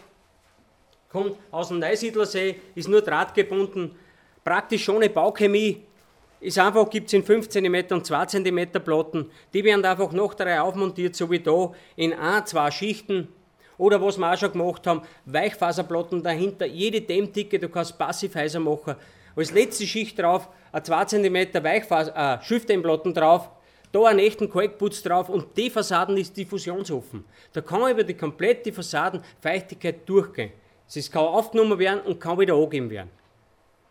[1.11, 3.97] Kommt aus dem Neusiedlersee, ist nur drahtgebunden,
[4.45, 5.83] praktisch ohne Bauchemie.
[6.41, 9.31] Ist einfach, gibt es in 5 cm und 2 cm Platten.
[9.53, 13.29] Die werden einfach nach der Reihe aufmontiert, so wie da, in ein, zwei Schichten.
[13.79, 18.97] Oder was wir auch schon gemacht haben, Weichfaserplatten dahinter, jede Dämmdicke, du kannst Passivhäuser machen.
[19.35, 23.51] Als letzte Schicht drauf, ein 2 cm Weichfaser, äh, drauf,
[23.93, 27.25] da einen echten Kalkputz drauf und die Fassaden ist diffusionsoffen.
[27.53, 30.53] Da kann über die komplette Fassadenfeuchtigkeit durchgehen.
[30.95, 33.11] Es kann aufgenommen werden und kann wieder angegeben werden.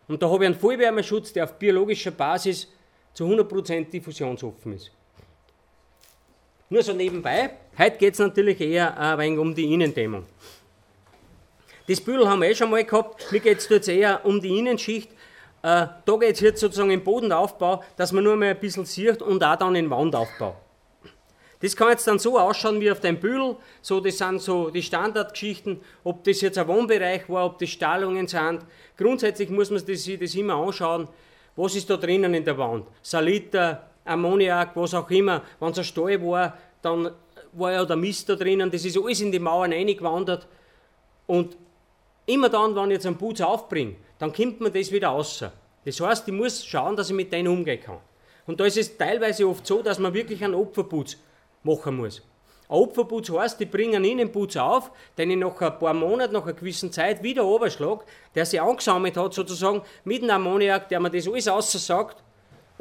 [0.08, 2.68] Und da habe ich einen Vollwärmeschutz, der auf biologischer Basis
[3.12, 4.90] zu 100% diffusionsoffen ist.
[6.72, 10.24] Nur so nebenbei, heute geht es natürlich eher ein wenig um die Innendämmung.
[11.86, 13.30] Das Büdel haben wir eh schon mal gehabt.
[13.30, 15.10] Mir geht es jetzt eher um die Innenschicht.
[15.62, 19.20] Äh, da geht es jetzt sozusagen im Bodenaufbau, dass man nur mal ein bisschen sieht
[19.20, 20.56] und auch dann im Wandaufbau.
[21.60, 23.56] Das kann jetzt dann so ausschauen wie auf dem Büdel.
[23.82, 28.28] So, das sind so die Standardgeschichten, ob das jetzt ein Wohnbereich war, ob das Stallungen
[28.28, 28.60] sind.
[28.96, 31.06] Grundsätzlich muss man sich das immer anschauen,
[31.54, 32.86] was ist da drinnen in der Wand.
[33.02, 35.42] Saliter, Ammoniak, was auch immer.
[35.60, 37.10] Wenn es ein Stall war, dann
[37.52, 38.70] war ja der Mist da drinnen.
[38.70, 40.46] Das ist alles in die Mauern eingewandert.
[41.26, 41.56] Und
[42.26, 45.44] immer dann, wenn ich jetzt einen Putz aufbringe, dann kommt man das wieder raus.
[45.84, 47.98] Das heißt, ich muss schauen, dass ich mit denen umgehen kann.
[48.46, 51.16] Und da ist es teilweise oft so, dass man wirklich einen Opferputz
[51.62, 52.22] machen muss.
[52.68, 56.44] Ein Opferputz heißt, ich bringe einen Innenputz auf, den ich nach ein paar Monaten, nach
[56.44, 61.10] einer gewissen Zeit wieder überschlage, der sich angesammelt hat sozusagen mit dem Ammoniak, der mir
[61.10, 62.22] das alles aussagt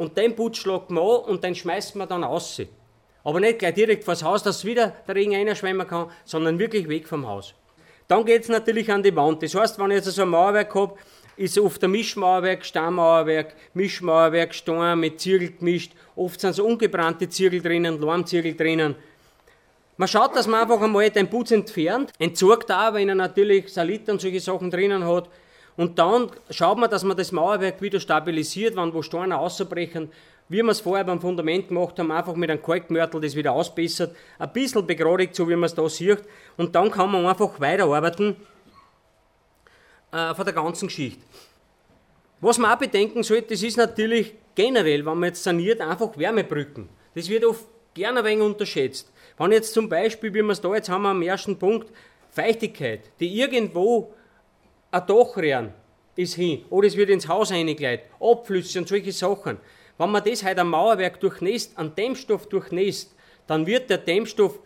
[0.01, 2.59] und den Putz schlagt man an und den schmeißt man dann raus.
[3.23, 7.07] Aber nicht gleich direkt vors Haus, dass wieder der Regen einschwemmen kann, sondern wirklich weg
[7.07, 7.53] vom Haus.
[8.07, 9.43] Dann geht es natürlich an die Wand.
[9.43, 10.95] Das heißt, wenn ich jetzt so ein Mauerwerk habe,
[11.37, 15.91] ist oft ein Mischmauerwerk, Stammmauerwerk, Mischmauerwerk, Stein mit Zirkel gemischt.
[16.15, 18.95] Oft sind so ungebrannte Zirkel drinnen, Lärmzirkel drinnen.
[19.97, 24.13] Man schaut, dass man einfach einmal den Putz entfernt, entsorgt auch, wenn er natürlich Saliter
[24.13, 25.29] und solche Sachen drinnen hat.
[25.77, 30.09] Und dann schaut man, dass man das Mauerwerk wieder stabilisiert, wenn wo Steine ausbrechen,
[30.49, 34.15] wie wir es vorher beim Fundament gemacht haben, einfach mit einem Kalkmörtel das wieder ausbessert,
[34.37, 36.19] ein bisschen begradigt, so wie man es da sieht.
[36.57, 38.35] Und dann kann man einfach weiterarbeiten
[40.11, 41.21] äh, von der ganzen Geschichte.
[42.41, 46.89] Was man auch bedenken sollte, das ist natürlich generell, wenn man jetzt saniert, einfach Wärmebrücken.
[47.15, 49.11] Das wird oft gerne ein wenig unterschätzt.
[49.37, 51.91] Wenn jetzt zum Beispiel, wie wir es da jetzt haben am ersten Punkt,
[52.29, 54.13] Feuchtigkeit, die irgendwo
[54.91, 55.73] ein Dach rehren,
[56.15, 59.57] ist hin, oder es wird ins Haus eingeleitet, Abflüsse und solche Sachen.
[59.97, 63.15] Wenn man das halt am Mauerwerk durchnässt, an Dämmstoff durchnässt,
[63.47, 64.59] dann wird der Dämmstoff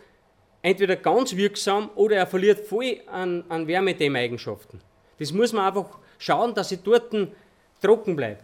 [0.62, 4.82] entweder ganz wirksam oder er verliert voll an, an Wärmedämmeigenschaften.
[5.20, 7.16] Das muss man einfach schauen, dass ich dort
[7.82, 8.40] trocken bleibe.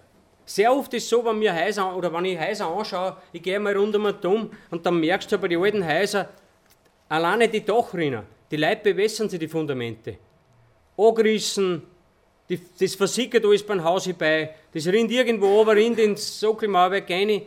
[0.45, 3.59] Sehr oft ist es so, wenn wir Häuser, oder wenn ich Häuser anschaue, ich gehe
[3.59, 6.27] mal rund um den Dom und dann merkst du bei den alten Häusern,
[7.09, 10.17] alleine die Dachrinner, die Leute bewässern sich die Fundamente.
[10.97, 11.83] Angerissen,
[12.49, 17.43] die, das versickert alles beim Haus bei, das rinnt irgendwo oben in ins Sockelmauerwerk rein,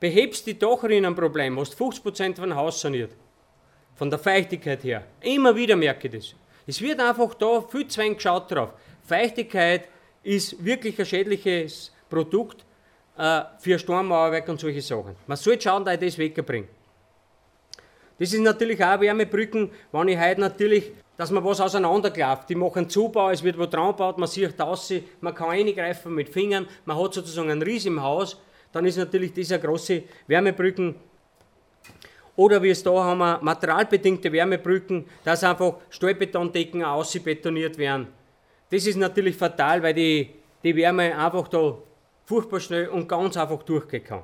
[0.00, 3.12] behebst die Dachrinnenproblem, hast 50% von Haus saniert.
[3.94, 5.04] Von der Feuchtigkeit her.
[5.20, 6.34] Immer wieder merke ich das.
[6.66, 8.72] Es wird einfach da viel zu wenig geschaut drauf.
[9.06, 9.88] Feuchtigkeit
[10.22, 12.64] ist wirklich ein schädliches Produkt
[13.16, 15.16] äh, für Sturmmauerwerk und solche Sachen.
[15.26, 16.68] Man sollte schauen, dass ich das wegbringe.
[18.18, 22.48] Das ist natürlich auch Wärmebrücken, wenn ich heute natürlich, dass man was auseinanderklafft.
[22.48, 26.28] Die machen Zubau, es wird wo dran gebaut, man sieht aus, man kann eingreifen mit
[26.28, 28.40] Fingern, man hat sozusagen einen Ries im Haus,
[28.72, 30.94] dann ist natürlich dieser große Wärmebrücken
[32.36, 38.08] oder wie es da haben wir materialbedingte Wärmebrücken, dass einfach Stahlbetondecken ausbetoniert werden.
[38.70, 40.30] Das ist natürlich fatal, weil die,
[40.62, 41.78] die Wärme einfach da
[42.26, 44.22] furchtbar schnell und ganz einfach durchgehen kann.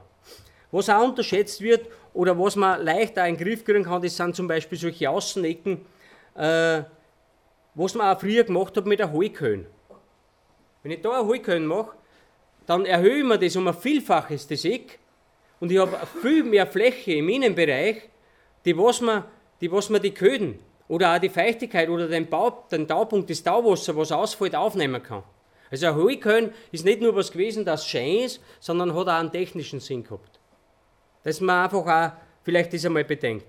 [0.70, 4.16] Was auch unterschätzt wird oder was man leicht auch in den Griff kriegen kann, das
[4.16, 5.80] sind zum Beispiel solche Außenecken,
[6.34, 6.82] äh,
[7.74, 9.66] was man auch früher gemacht hat mit der Hohlköln.
[10.82, 11.96] Wenn ich da eine Hohlköln mache,
[12.66, 14.98] dann erhöhe ich mir das um ein Vielfaches das Eck
[15.60, 18.08] und ich habe viel mehr Fläche im Innenbereich,
[18.64, 19.24] die was man
[19.60, 23.42] die, was man die Köden oder auch die Feuchtigkeit oder den, Bau, den Taupunkt des
[23.42, 25.22] Tauwassers, was ausfällt, aufnehmen kann.
[25.70, 29.32] Also ein Hohlköln ist nicht nur was gewesen, das schön ist, sondern hat auch einen
[29.32, 30.38] technischen Sinn gehabt.
[31.22, 33.46] Dass man einfach auch vielleicht das einmal bedenkt.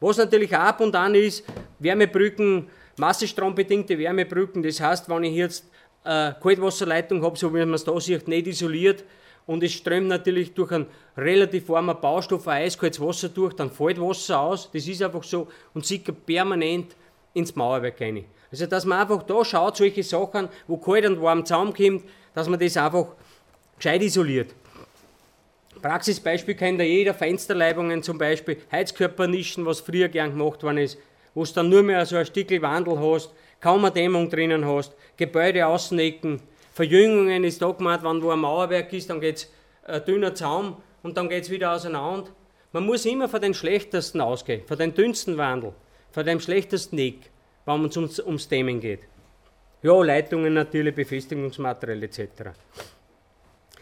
[0.00, 1.44] Was natürlich auch ab und an ist,
[1.78, 5.70] Wärmebrücken, massestrombedingte Wärmebrücken, das heißt, wenn ich jetzt
[6.04, 9.04] äh, Kaltwasserleitung habe, so wie man es da sieht, nicht isoliert,
[9.46, 10.86] und es strömt natürlich durch einen
[11.16, 15.48] relativ warmen Baustoff ein eiskaltes Wasser durch, dann fällt Wasser aus, das ist einfach so
[15.74, 16.94] und sickert permanent
[17.34, 18.24] ins Mauerwerk rein.
[18.50, 22.58] Also, dass man einfach da schaut, solche Sachen, wo kalt und warm zusammenkommt, dass man
[22.58, 23.08] das einfach
[23.76, 24.54] gescheit isoliert.
[25.80, 30.98] Praxisbeispiel kennt ja jeder, Fensterleibungen zum Beispiel, Heizkörpernischen, was früher gern gemacht worden ist,
[31.34, 34.94] wo du dann nur mehr so ein Stückel Wandel hast, kaum eine Dämmung drinnen hast,
[35.16, 36.40] Gebäude außenecken,
[36.72, 39.52] Verjüngungen ist da gemeint, wenn wo ein Mauerwerk ist, dann geht es
[39.84, 42.30] ein dünner Zaum und dann geht es wieder auseinander.
[42.72, 45.72] Man muss immer von den schlechtesten ausgehen, von den dünnsten Wandel,
[46.12, 47.30] von dem schlechtesten Eck,
[47.66, 49.00] wenn es ums, ums Dämmen geht.
[49.82, 52.52] Ja, Leitungen natürlich, Befestigungsmaterial etc.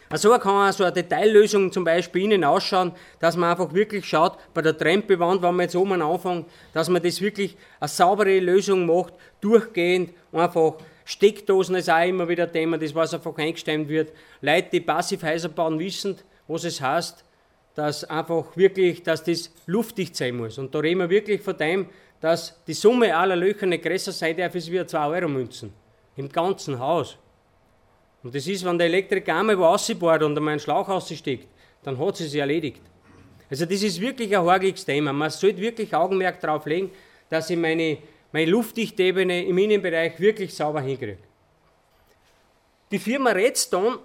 [0.09, 4.37] Also kann auch so eine Detaillösung zum Beispiel innen ausschauen, dass man einfach wirklich schaut,
[4.53, 8.85] bei der Trempewand, wenn man jetzt oben anfängt, dass man das wirklich eine saubere Lösung
[8.85, 10.73] macht, durchgehend, einfach
[11.05, 14.11] Steckdosen ist auch immer wieder Thema, das was einfach eingestemmt wird.
[14.41, 16.17] Leute, die Passivhäuser bauen, wissen,
[16.47, 17.23] was es heißt.
[17.79, 20.57] dass einfach wirklich, dass das luftdicht sein muss.
[20.57, 21.87] Und da reden wir wirklich von dem,
[22.19, 25.73] dass die Summe aller Löcher nicht größer sein darf, als wir 2 Euro Münzen.
[26.17, 27.17] Im ganzen Haus.
[28.23, 31.47] Und das ist, wenn der Elektriker einmal wo rausbohrt und einmal einen Schlauch raussteckt,
[31.83, 32.81] dann hat sie sich erledigt.
[33.49, 35.13] Also das ist wirklich ein horgiges Thema.
[35.13, 36.91] Man sollte wirklich Augenmerk darauf legen,
[37.29, 37.97] dass ich meine,
[38.31, 41.17] meine Luftdichtebene im Innenbereich wirklich sauber hinkriege.
[42.91, 43.99] Die Firma Redstone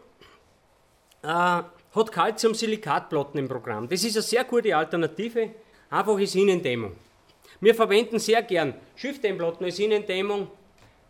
[1.23, 3.89] äh, hat Calcium-Silikatplatten im Programm.
[3.89, 5.51] Das ist eine sehr gute Alternative,
[5.91, 6.93] einfach als Innendämmung.
[7.61, 10.49] Wir verwenden sehr gern Schiffdämmplatten als Innendämmung,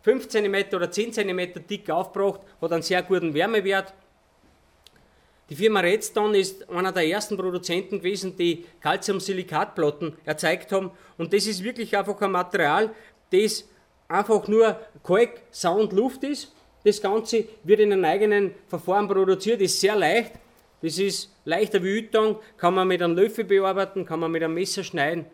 [0.05, 3.91] 5 cm oder 10 cm dick aufgebracht, hat einen sehr guten Wärmewert.
[5.49, 10.91] Die Firma Redstone ist einer der ersten Produzenten gewesen, die Calcium-Silikatplatten erzeugt haben.
[11.17, 12.93] Und das ist wirklich einfach ein Material,
[13.31, 13.67] das
[14.07, 16.53] einfach nur Kalk, Sound, Luft ist.
[16.83, 20.33] Das Ganze wird in einem eigenen Verfahren produziert, ist sehr leicht.
[20.83, 24.53] Das ist leichter wie Hütung, kann man mit einem Löffel bearbeiten, kann man mit einem
[24.53, 25.25] Messer schneiden.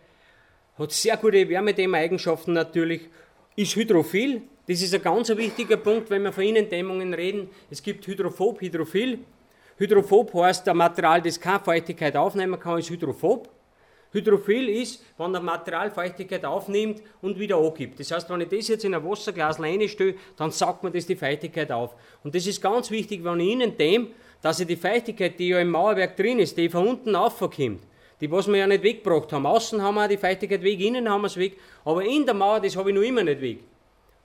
[0.77, 3.09] Hat sehr gute Wärmedämmeigenschaften natürlich.
[3.57, 7.49] Ist hydrophil, das ist ein ganz wichtiger Punkt, wenn wir von Innendämmungen reden.
[7.69, 9.19] Es gibt hydrophob, hydrophil.
[9.77, 13.49] Hydrophob heißt ein Material, das keine Feuchtigkeit aufnehmen kann, ist hydrophob.
[14.13, 17.99] Hydrophil ist, wenn ein Material Feuchtigkeit aufnimmt und wieder angibt.
[17.99, 21.15] Das heißt, wenn ich das jetzt in ein Wasserglas reinstelle, dann saugt man das die
[21.15, 21.95] Feuchtigkeit auf.
[22.23, 24.07] Und das ist ganz wichtig, wenn ich innen dämme,
[24.41, 27.81] dass ich die Feuchtigkeit, die ja im Mauerwerk drin ist, die von unten aufkommt,
[28.19, 29.45] die was wir ja nicht weggebracht haben.
[29.45, 32.59] Außen haben wir die Feuchtigkeit weg, innen haben wir es weg, aber in der Mauer,
[32.59, 33.59] das habe ich noch immer nicht weg.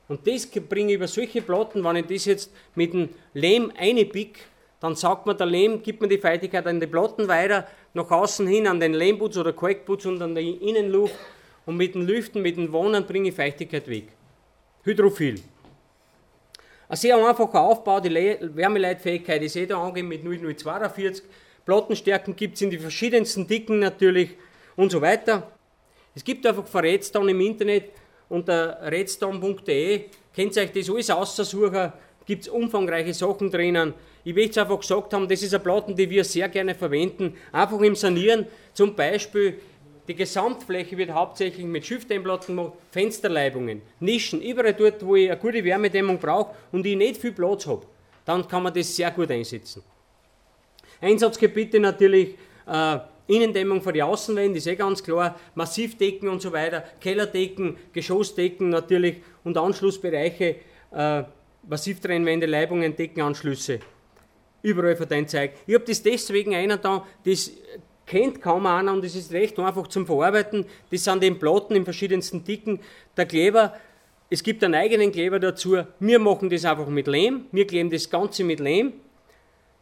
[0.08, 4.46] Und das bringe ich über solche Platten, wenn ich das jetzt mit dem Lehm einpick,
[4.80, 8.46] dann sagt man, der Lehm gibt mir die Feuchtigkeit an die Platten weiter, nach außen
[8.46, 11.14] hin an den Lehmputz oder Kalkputz und an die Innenluft.
[11.64, 14.08] Und mit den Lüften, mit den Wohnern bringe ich Feuchtigkeit weg.
[14.84, 15.40] Hydrophil.
[16.88, 21.24] Ein sehr einfacher Aufbau, die Wärmeleitfähigkeit ist eh da angegeben mit 0042.
[21.64, 24.36] Plattenstärken gibt es in die verschiedensten Dicken natürlich
[24.76, 25.50] und so weiter.
[26.14, 27.90] Es gibt einfach von Redstone im Internet
[28.28, 31.92] unter redstone.de, könnt ihr euch das alles aussuchen,
[32.26, 33.94] gibt es umfangreiche Sachen drinnen.
[34.24, 37.34] Ich will jetzt einfach gesagt haben, das ist eine Platte, die wir sehr gerne verwenden,
[37.52, 38.46] einfach im Sanieren.
[38.74, 39.60] Zum Beispiel
[40.08, 45.64] die Gesamtfläche wird hauptsächlich mit Schiffdämmplatten gemacht, Fensterleibungen, Nischen, überall dort, wo ich eine gute
[45.64, 47.86] Wärmedämmung brauche und ich nicht viel Platz habe.
[48.24, 49.82] Dann kann man das sehr gut einsetzen.
[51.00, 52.34] Einsatzgebiete natürlich
[52.66, 58.68] äh, Innendämmung für die Außenwände, ist eh ganz klar, Massivdecken und so weiter, Kellerdecken, Geschossdecken
[58.68, 60.56] natürlich und Anschlussbereiche,
[60.92, 61.22] äh,
[61.68, 63.80] Massivtrennwände, Leibungen, Deckenanschlüsse.
[64.62, 65.52] Überall verteilt Zeug.
[65.66, 67.52] Ich habe das deswegen einer da, das
[68.06, 70.64] kennt kaum einer und das ist recht einfach zum Verarbeiten.
[70.90, 72.80] Das sind eben Platten in verschiedensten Dicken.
[73.16, 73.74] Der Kleber,
[74.30, 75.78] es gibt einen eigenen Kleber dazu.
[75.98, 77.46] Wir machen das einfach mit Lehm.
[77.52, 78.92] Wir kleben das Ganze mit Lehm.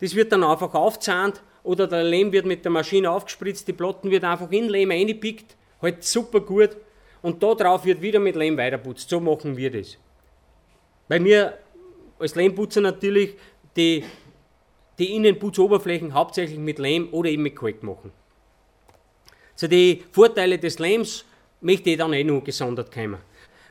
[0.01, 3.67] Das wird dann einfach aufzahnt oder der Lehm wird mit der Maschine aufgespritzt.
[3.69, 5.57] Die Platten wird einfach in Lehm eingepickt.
[5.81, 6.77] Halt super gut.
[7.23, 9.09] Und da drauf wird wieder mit Lehm weiterputzt.
[9.09, 9.97] So machen wir das.
[11.09, 11.59] Bei mir
[12.19, 13.35] als Lehmputzer natürlich
[13.77, 14.05] die
[14.99, 18.13] die Innenputzoberflächen hauptsächlich mit Lehm oder eben mit Kalk machen.
[19.55, 21.25] Zu den Vorteilen des Lehms
[21.61, 23.19] möchte ich dann eh noch gesondert kommen.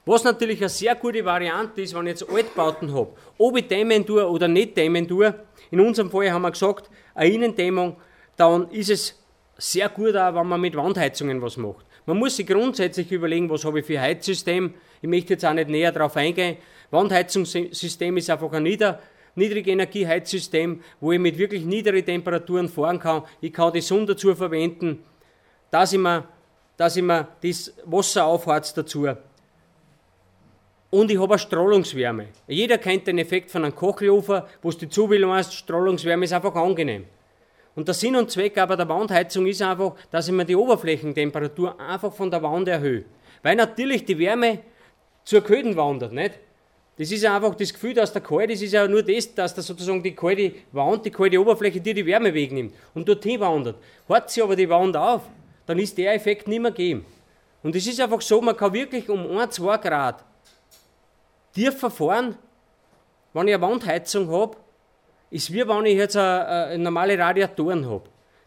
[0.06, 4.06] Was natürlich eine sehr gute Variante ist, wenn ich jetzt Altbauten habe, ob ich dämmen
[4.06, 5.34] tue oder nicht dämmen tue,
[5.72, 7.96] in unserem Fall haben wir gesagt, eine Innendämmung,
[8.36, 9.24] dann ist es
[9.58, 11.86] sehr gut auch, wenn man mit Wandheizungen was macht.
[12.06, 14.74] Man muss sich grundsätzlich überlegen, was habe ich für Heizsystem.
[15.02, 16.58] Ich möchte jetzt auch nicht näher darauf eingehen.
[16.92, 19.00] Wandheizungssystem ist einfach ein nieder,
[19.36, 23.24] Niedrigenergieheizsystem, wo ich mit wirklich niedrigen Temperaturen fahren kann.
[23.40, 25.04] Ich kann die Sonne dazu verwenden,
[25.72, 26.28] dass ich mir,
[26.76, 29.08] dass ich mir das Wasser aufheizt dazu.
[30.94, 32.28] Und ich habe eine Strahlungswärme.
[32.46, 36.54] Jeder kennt den Effekt von einem Kochlofer, wo es die Zuwillung heißt, Strahlungswärme ist einfach
[36.54, 37.06] angenehm.
[37.74, 41.80] Und der Sinn und Zweck aber der Wandheizung ist einfach, dass ich mir die Oberflächentemperatur
[41.80, 43.06] einfach von der Wand erhöhe.
[43.42, 44.60] Weil natürlich die Wärme
[45.24, 46.34] zur Köden wandert, nicht?
[47.00, 49.64] Das ist einfach das Gefühl, dass der kalt ist, ist ja nur das, dass da
[49.64, 53.78] sozusagen die kalte Wand, die kalte Oberfläche dir die Wärme wegnimmt und dorthin wandert.
[54.08, 55.24] Hat sie aber die Wand auf,
[55.66, 57.04] dann ist der Effekt nicht mehr gegeben.
[57.64, 60.24] Und es ist einfach so, man kann wirklich um 1, 2 Grad
[61.54, 62.36] tiefer fahren,
[63.34, 64.58] wenn ich eine Wandheizung habe,
[65.30, 68.04] ist wie wenn ich jetzt eine, eine normale Radiatoren habe.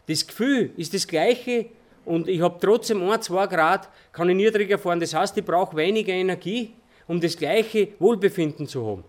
[0.07, 1.67] Das Gefühl ist das gleiche
[2.05, 4.99] und ich habe trotzdem 1, 2 Grad, kann ich niedriger fahren.
[4.99, 6.73] Das heißt, ich brauche weniger Energie
[7.07, 9.03] um das gleiche Wohlbefinden zu haben.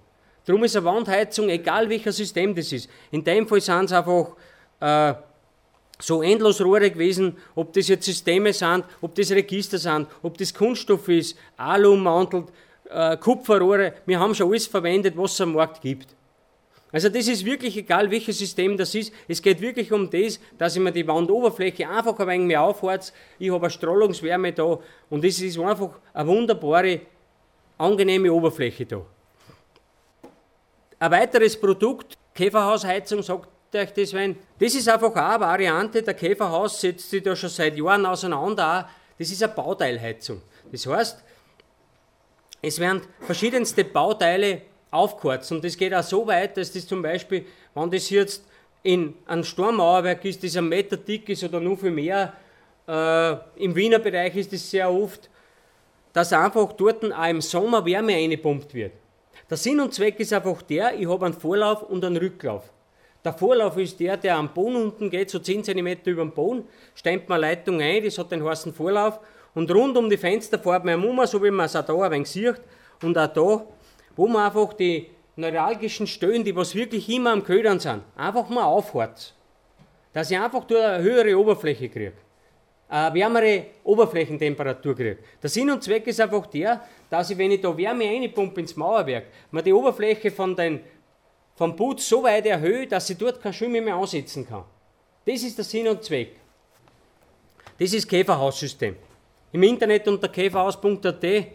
[0.44, 2.88] Darum ist eine Wandheizung, egal welcher System das ist.
[3.10, 4.34] In dem Fall sind es einfach
[4.80, 5.14] äh,
[5.98, 10.54] so endlos Rohre gewesen, ob das jetzt Systeme sind, ob das Register sind, ob das
[10.54, 12.46] Kunststoff ist, Alu mantelt,
[12.90, 13.94] äh, Kupferrohre.
[14.06, 16.14] Wir haben schon alles verwendet, was es am Markt gibt.
[16.90, 19.12] Also das ist wirklich egal, welches System das ist.
[19.26, 23.12] Es geht wirklich um das, dass ich mir die Wandoberfläche einfach ein wenig mehr aufheiz.
[23.38, 24.78] Ich habe eine Strahlungswärme da
[25.10, 27.02] und es ist einfach eine wunderbare,
[27.76, 29.02] angenehme Oberfläche da.
[30.98, 36.14] Ein weiteres Produkt, Käferhausheizung, sagt euch das, wenn, das ist einfach auch eine Variante, der
[36.14, 38.88] Käferhaus setzt sich da schon seit Jahren auseinander.
[39.18, 40.40] Das ist eine Bauteilheizung.
[40.72, 41.22] Das heißt,
[42.62, 45.52] es werden verschiedenste Bauteile aufgeheizt.
[45.52, 47.44] Und das geht auch so weit, dass das zum Beispiel,
[47.74, 48.44] wenn das jetzt
[48.82, 52.32] in einem Sturmmauerwerk ist, das ein Meter dick ist oder nur viel mehr,
[52.86, 53.32] äh,
[53.62, 55.28] im Wiener Bereich ist das sehr oft,
[56.12, 58.92] dass einfach dort auch im Sommer Wärme eingepumpt wird.
[59.48, 62.64] Der Sinn und Zweck ist einfach der, ich habe einen Vorlauf und einen Rücklauf.
[63.24, 66.64] Der Vorlauf ist der, der am Boden unten geht, so 10 cm über dem Boden,
[66.94, 69.20] stemmt man Leitung ein, das hat den heißen Vorlauf
[69.58, 72.12] und rund um die Fenster fährt man um, so wie man es auch da ein
[72.12, 72.60] wenig sieht
[73.02, 73.66] und auch da
[74.18, 78.64] wo man einfach die neuralgischen Stellen, die was wirklich immer am Ködern sind, einfach mal
[78.64, 79.34] aufhört.
[80.12, 82.14] Dass ich einfach durch eine höhere Oberfläche kriege.
[82.88, 85.18] Eine wärmere Oberflächentemperatur kriege.
[85.40, 88.74] Der Sinn und Zweck ist einfach der, dass ich, wenn ich da Wärme reinpumpe ins
[88.74, 90.80] Mauerwerk, man die Oberfläche von den,
[91.54, 94.64] vom Putz so weit erhöhe, dass ich dort kein Schwimmen mehr ansetzen kann.
[95.24, 96.36] Das ist der Sinn und Zweck.
[97.78, 98.96] Das ist Käferhaussystem.
[99.50, 101.46] Im Internet unter käferhaus.at äh,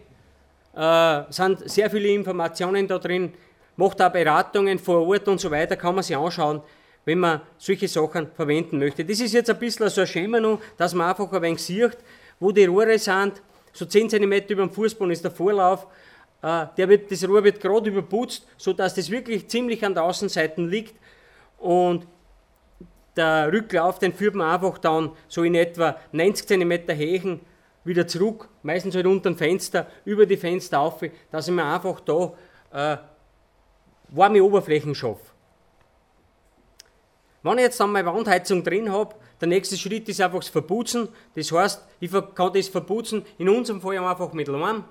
[1.30, 3.32] sind sehr viele Informationen da drin,
[3.76, 6.60] macht auch Beratungen vor Ort und so weiter, kann man sich anschauen,
[7.04, 9.04] wenn man solche Sachen verwenden möchte.
[9.04, 11.96] Das ist jetzt ein bisschen so ein Schema noch, dass man einfach ein wenig sieht,
[12.40, 13.40] wo die Rohre sind.
[13.72, 15.86] So 10 cm über dem Fußboden ist der Vorlauf.
[16.42, 20.60] Äh, der wird, das Rohr wird gerade überputzt, sodass das wirklich ziemlich an der Außenseite
[20.62, 20.94] liegt.
[21.58, 22.08] Und
[23.16, 27.40] der Rücklauf, den führt man einfach dann so in etwa 90 cm Hächen
[27.84, 32.00] wieder zurück, meistens halt unter dem Fenster, über die Fenster auf, dass ich mir einfach
[32.00, 32.32] da
[32.72, 32.96] äh,
[34.08, 35.32] warme Oberflächen schaffe.
[37.42, 41.08] Wenn ich jetzt dann meine Wandheizung drin habe, der nächste Schritt ist einfach das Verputzen.
[41.34, 44.84] Das heißt, ich kann das verputzen, in unserem Fall einfach mit Leim.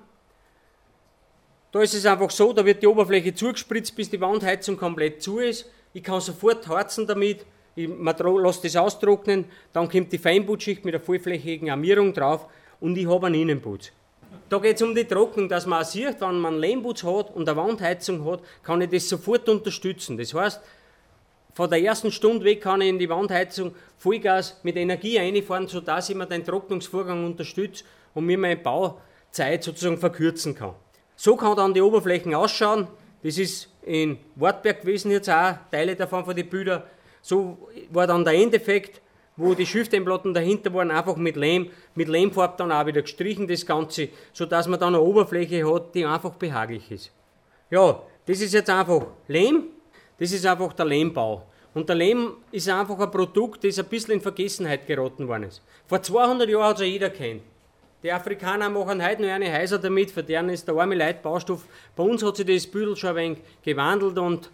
[1.72, 5.40] Da ist es einfach so, da wird die Oberfläche zugespritzt, bis die Wandheizung komplett zu
[5.40, 5.68] ist.
[5.92, 11.00] Ich kann sofort harzen damit, ich lasse das austrocknen, dann kommt die Feinputzschicht mit der
[11.00, 12.46] vollflächigen Armierung drauf
[12.84, 13.92] und ich habe einen Innenputz.
[14.50, 17.34] Da geht es um die Trocknung, dass man auch sieht, wenn man einen Lehmputz hat
[17.34, 20.18] und eine Wandheizung hat, kann ich das sofort unterstützen.
[20.18, 20.60] Das heißt,
[21.54, 26.10] von der ersten Stunde weg kann ich in die Wandheizung Vollgas mit Energie einfahren, sodass
[26.10, 30.74] ich mir den Trocknungsvorgang unterstütze und mir meine Bauzeit sozusagen verkürzen kann.
[31.16, 32.86] So kann dann die Oberflächen ausschauen.
[33.22, 36.82] Das ist in Wartberg gewesen jetzt auch, Teile davon von den Bildern.
[37.22, 39.00] So war dann der Endeffekt
[39.36, 43.66] wo die Schüfteinplatten dahinter waren, einfach mit Lehm, mit Lehmfarb dann auch wieder gestrichen, das
[43.66, 47.10] Ganze, sodass man dann eine Oberfläche hat, die einfach behaglich ist.
[47.70, 49.64] Ja, das ist jetzt einfach Lehm,
[50.18, 51.46] das ist einfach der Lehmbau.
[51.74, 55.60] Und der Lehm ist einfach ein Produkt, das ein bisschen in Vergessenheit geraten worden ist.
[55.86, 57.42] Vor 200 Jahren hat es ja jeder kennt.
[58.04, 61.64] Die Afrikaner machen heute noch eine Häuser damit, für deren ist der arme Leid Baustoff.
[61.96, 64.50] Bei uns hat sich das Büdel schon ein wenig gewandelt und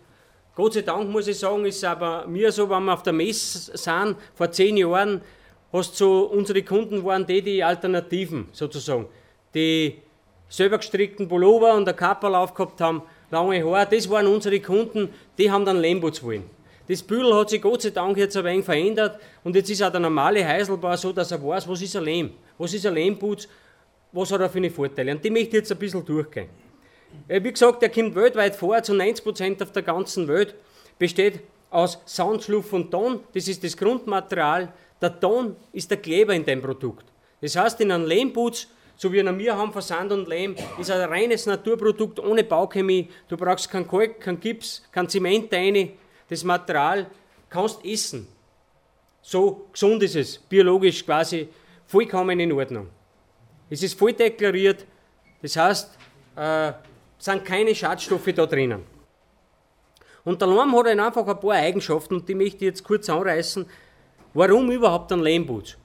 [0.54, 3.76] Gott sei Dank muss ich sagen, ist aber mir so, wenn wir auf der Messe
[3.76, 5.20] sind, vor zehn Jahren,
[5.72, 9.06] hast so, unsere Kunden waren die, die Alternativen sozusagen.
[9.54, 9.98] Die
[10.48, 15.50] selber gestrickten Pullover und der Kapperl aufgehabt haben, lange Haare, das waren unsere Kunden, die
[15.50, 16.44] haben dann Lehmbutz wollen.
[16.88, 19.92] Das Büdel hat sich Gott sei Dank jetzt ein wenig verändert und jetzt ist auch
[19.92, 23.46] der normale Heiselbauer so, dass er weiß, was ist ein Lehm, was ist ein Lehmputz,
[24.10, 25.12] was hat er für eine Vorteile.
[25.12, 26.48] Und die möchte ich jetzt ein bisschen durchgehen.
[27.28, 30.54] Äh, wie gesagt, der kommt weltweit vor, zu 90% auf der ganzen Welt,
[30.98, 31.40] besteht
[31.70, 33.20] aus Sand, Schluff und Ton.
[33.32, 34.72] Das ist das Grundmaterial.
[35.00, 37.06] Der Ton ist der Kleber in dem Produkt.
[37.40, 41.08] Das heißt, in einem Lehmputz, so wie wir haben von Sand und Lehm, ist ein
[41.08, 43.08] reines Naturprodukt ohne Bauchemie.
[43.28, 45.92] Du brauchst kein Kalk, kein Gips, kein Zement rein.
[46.28, 47.06] Das Material
[47.48, 48.28] kannst essen.
[49.22, 51.48] So gesund ist es, biologisch quasi
[51.86, 52.88] vollkommen in Ordnung.
[53.68, 54.84] Es ist voll deklariert,
[55.42, 55.98] das heißt,
[56.36, 56.72] äh,
[57.20, 58.82] sind keine Schadstoffe da drinnen.
[60.24, 63.66] Und der Lehm hat einfach ein paar Eigenschaften und die möchte ich jetzt kurz anreißen.
[64.34, 65.76] Warum überhaupt ein Lehmputz?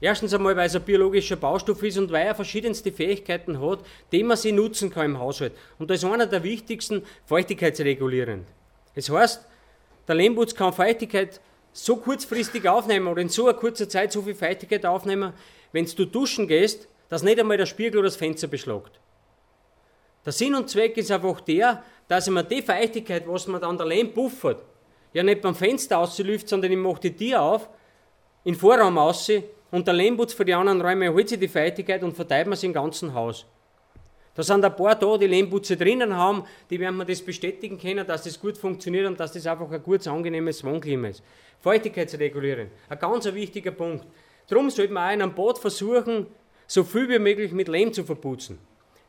[0.00, 3.80] Erstens einmal, weil es ein biologischer Baustoff ist und weil er verschiedenste Fähigkeiten hat,
[4.12, 5.52] die man sie nutzen kann im Haushalt.
[5.78, 8.46] Und da ist einer der wichtigsten feuchtigkeitsregulierend.
[8.94, 9.44] Das heißt,
[10.08, 11.40] der Lehmputz kann Feuchtigkeit
[11.72, 15.34] so kurzfristig aufnehmen oder in so einer kurzer Zeit so viel Feuchtigkeit aufnehmen,
[15.72, 18.99] wenn du duschen gehst, dass nicht einmal der Spiegel oder das Fenster beschlagt.
[20.24, 23.78] Der Sinn und Zweck ist einfach der, dass ich mir die Feuchtigkeit, was man dann
[23.78, 24.62] der Lehm buffert,
[25.12, 27.68] ja nicht beim Fenster auslüft, sondern ich mache die Tür auf,
[28.44, 29.30] in den Vorraum aus
[29.70, 32.66] und der Lehmputz für die anderen Räume holt sich die Feuchtigkeit und verteilt man sie
[32.66, 33.46] im ganzen Haus.
[34.34, 38.06] Da sind ein paar da, die Lehmputze drinnen haben, die werden mir das bestätigen können,
[38.06, 41.22] dass das gut funktioniert und dass das einfach ein gutes, angenehmes Wohnklima ist.
[41.60, 44.06] Feuchtigkeitsregulieren, ein ganz wichtiger Punkt.
[44.48, 46.26] Darum sollte man auch in einem Bad versuchen,
[46.66, 48.58] so viel wie möglich mit Lehm zu verputzen.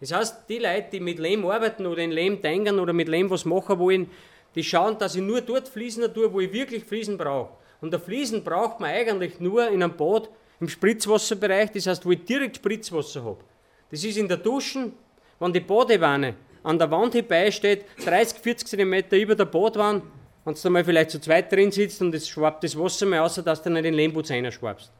[0.01, 3.29] Das heißt, die Leute, die mit Lehm arbeiten oder in Lehm denken oder mit Lehm
[3.29, 4.09] was machen wollen,
[4.55, 7.53] die schauen, dass ich nur dort Fliesen tue, wo ich wirklich Fliesen brauche.
[7.79, 10.29] Und der Fliesen braucht man eigentlich nur in einem Bad
[10.59, 13.43] im Spritzwasserbereich, das heißt, wo ich direkt Spritzwasser habe.
[13.91, 14.93] Das ist in der Duschen,
[15.39, 17.15] wenn die Badewanne an der Wand
[17.53, 20.01] steht, 30, 40 cm über der Badwanne,
[20.45, 23.19] wenn du da mal vielleicht zu zweit drin sitzt und es schwabt das Wasser mal
[23.19, 24.91] aus, dass du nicht in den Lehmputz reinschwabst.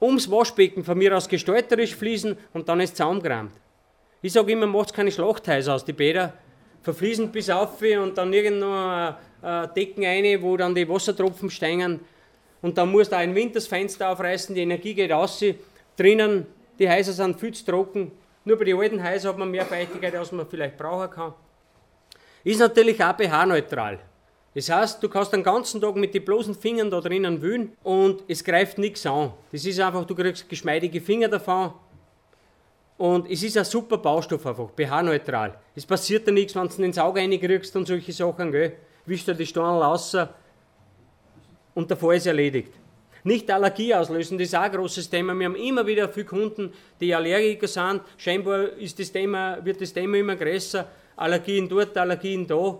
[0.00, 3.52] Ums Waschbecken von mir aus gestalterisch fließen und dann ist es zusammengerammt.
[4.20, 5.84] Ich sage immer, macht keine Schlachthäuser aus.
[5.84, 6.32] Die Bäder
[6.82, 12.00] verfließen bis auf und dann irgendwo ein, ein Decken rein, wo dann die Wassertropfen steigen.
[12.60, 15.44] Und dann musst du auch im Winter das Fenster aufreißen, die Energie geht raus.
[15.96, 16.46] Drinnen,
[16.78, 18.10] die Häuser sind viel zu trocken.
[18.44, 21.34] Nur bei den alten Häusern hat man mehr Feuchtigkeit, als man vielleicht brauchen kann.
[22.42, 23.98] Ist natürlich auch pH-neutral.
[24.54, 28.24] Das heißt, du kannst den ganzen Tag mit den bloßen Fingern da drinnen wühlen und
[28.26, 29.32] es greift nichts an.
[29.52, 31.74] Das ist einfach, du kriegst geschmeidige Finger davon.
[32.98, 35.56] Und es ist ein super Baustoff einfach, pH-neutral.
[35.74, 38.76] Es passiert da nichts, wenn du ins Auge reinkriegst und solche Sachen, gell.
[39.06, 40.16] Wischst du die Stornel raus
[41.74, 42.72] und der Fall ist erledigt.
[43.22, 45.32] Nicht Allergie auslösen, das ist auch ein großes Thema.
[45.34, 48.02] Wir haben immer wieder viele Kunden, die Allergiker sind.
[48.16, 50.88] Scheinbar ist das Thema, wird das Thema immer größer.
[51.16, 52.78] Allergien dort, Allergien da.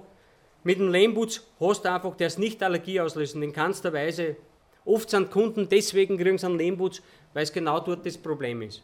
[0.65, 4.37] Mit dem Lehmputz hast du einfach, der ist nicht Allergie auslösen, in keinster Weise.
[4.85, 7.03] Oft sind Kunden deswegen kriegen sie einen Lehmputz,
[7.35, 8.83] weil es genau dort das Problem ist.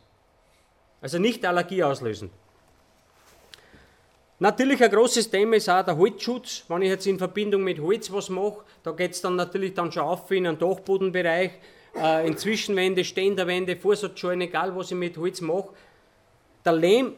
[1.05, 2.31] Also nicht Allergie auslösen.
[4.39, 6.65] Natürlich ein großes Thema ist auch der Holzschutz.
[6.67, 9.93] Wenn ich jetzt in Verbindung mit Holz was mache, da geht es dann natürlich dann
[9.93, 11.51] schon auf in den Dachbodenbereich,
[11.95, 15.75] äh, in Zwischenwände, Ständerwände, Vorsatzschalen, egal was ich mit Holz mache.
[16.65, 17.13] Der Lehm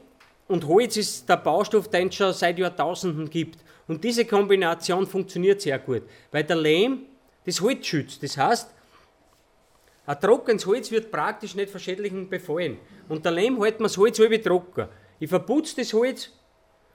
[0.48, 3.60] und Holz ist der Baustoff, den es schon seit Jahrtausenden gibt.
[3.86, 7.02] Und diese Kombination funktioniert sehr gut, weil der Lehm
[7.44, 8.20] das Holz schützt.
[8.20, 8.68] Das heißt,
[10.06, 12.78] ein trockenes Holz wird praktisch nicht von Schädlingen befallen.
[13.08, 14.88] Und der Lehm hält man das Holz halb trocken.
[15.18, 16.32] Ich verputze das Holz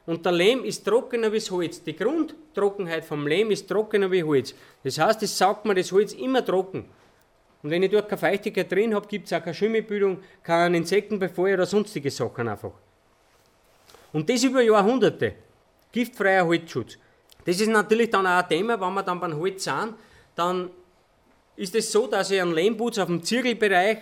[0.05, 1.83] und der Lehm ist trockener wie das Holz.
[1.83, 4.55] Die Grundtrockenheit vom Lehm ist trockener wie Holz.
[4.83, 6.85] Das heißt, es saugt mir das Holz immer trocken.
[7.61, 11.53] Und wenn ich dort keine Feuchtigkeit drin habe, gibt es auch keine Schimmelbildung, keinen Insektenbefall
[11.53, 12.71] oder sonstige Sachen einfach.
[14.13, 15.35] Und das über Jahrhunderte.
[15.91, 16.97] Giftfreier Holzschutz.
[17.45, 19.95] Das ist natürlich dann auch ein Thema, wenn wir dann beim Holz sind,
[20.35, 20.69] dann
[21.55, 23.99] ist es so, dass ich einen Lehmputz auf dem Zirkelbereich,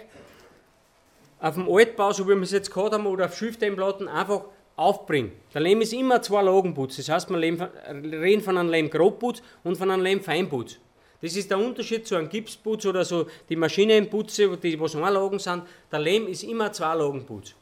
[1.40, 4.44] auf dem Altbau, so wie wir es jetzt gehabt haben, oder auf Schilfdämmplatten einfach
[4.76, 5.32] aufbringe.
[5.54, 6.98] Der Lehm ist immer zwei Lagenputz.
[6.98, 10.78] Das heißt, wir reden von einem Lehmgrobputz und von einem Lehmfeinputz.
[11.22, 15.64] Das ist der Unterschied zu einem Gipsputz oder so die Maschinenputze, die was Lagen sind.
[15.92, 17.56] Der Lehm ist immer zwei Lagenputz.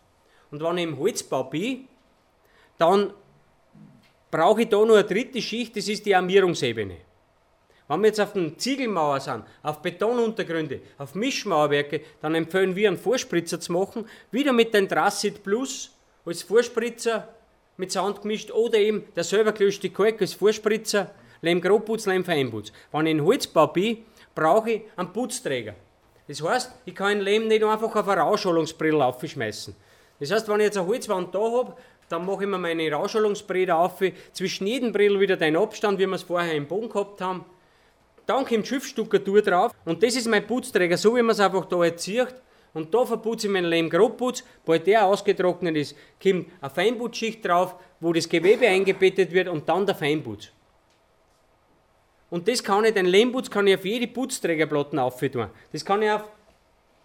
[0.52, 1.88] Und wenn ich im Holzbau bin,
[2.78, 3.14] dann
[4.30, 6.98] brauche ich da noch eine dritte Schicht, das ist die Armierungsebene.
[7.88, 12.98] Wenn wir jetzt auf den Ziegelmauer sind, auf Betonuntergründe, auf Mischmauerwerke, dann empfehlen wir einen
[12.98, 15.92] Vorspritzer zu machen, wieder mit dem Drassit Plus
[16.26, 17.30] als Vorspritzer
[17.78, 21.12] mit Sand gemischt oder eben der selber gelöschte Kalk als Vorspritzer,
[21.42, 22.08] Lehm Grobputz.
[22.08, 24.00] Wenn ich in Holzbau bin,
[24.36, 25.76] brauche ich einen Putzträger.
[26.28, 29.74] Das heißt, ich kann den Lehm nicht einfach auf eine Rauschholungsbrille aufschmeißen.
[30.20, 31.76] Das heißt, wenn ich jetzt eine Holzwand da habe,
[32.10, 34.00] dann mache ich mir meine Rauschholungsbrille auf,
[34.34, 37.46] zwischen jedem Brill wieder den Abstand, wie wir es vorher im Boden gehabt haben.
[38.28, 41.84] Dann kommt Schiffstuckatur drauf und das ist mein Putzträger, so wie man es einfach da
[41.84, 42.36] erzieht.
[42.74, 47.76] Und da verputze ich meinen Lehm Grobputz, bald der ausgetrocknet ist, kommt eine Feinputzschicht drauf,
[48.02, 50.50] wo das Gewebe eingebettet wird und dann der Feinputz.
[52.30, 55.48] Und das kann ich, den Lehmputz kann ich auf jede Putzträgerplatten auftun.
[55.72, 56.26] Das kann ich auf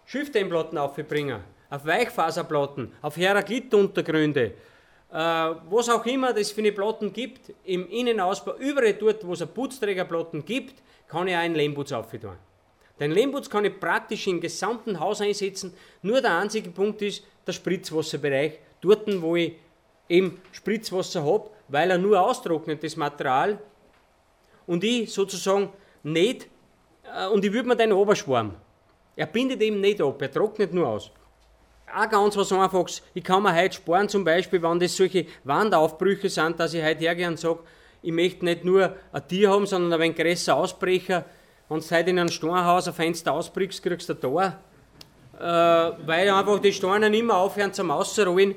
[0.05, 4.53] Schiffdämmplatten aufbringen, auf Weichfaserplatten, auf Heraglituntergründe, äh,
[5.13, 9.51] was auch immer das für eine Platten gibt, im Innenausbau, überall dort, wo es eine
[9.51, 10.83] Putzträgerplatten gibt,
[11.13, 12.35] kann ich auch einen Lehmputz auftun.
[12.99, 17.53] Den Lehmputz kann ich praktisch im gesamten Haus einsetzen, nur der einzige Punkt ist der
[17.53, 19.53] Spritzwasserbereich, dort wo ich
[20.09, 23.59] eben Spritzwasser habe, weil er nur austrocknet, das Material,
[24.67, 25.69] und ich sozusagen
[26.03, 26.47] nicht,
[27.03, 28.55] äh, und ich würde mir den Oberschwarm.
[29.15, 31.11] Er bindet eben nicht ab, er trocknet nur aus
[31.93, 33.01] auch ganz was Einfaches.
[33.13, 37.01] Ich kann mir heute sparen, zum Beispiel, wenn das solche Wandaufbrüche sind, dass ich heute
[37.01, 37.59] hergehe und sage,
[38.03, 41.25] ich möchte nicht nur ein Tier haben, sondern ein wenig größer Ausbrecher.
[41.69, 44.59] Du heute in einem Steinhaus ein Fenster ausbrichst, kriegst du ein Tor.
[45.39, 48.55] Äh, weil einfach die Steine nicht mehr aufhören zum Ausrollen.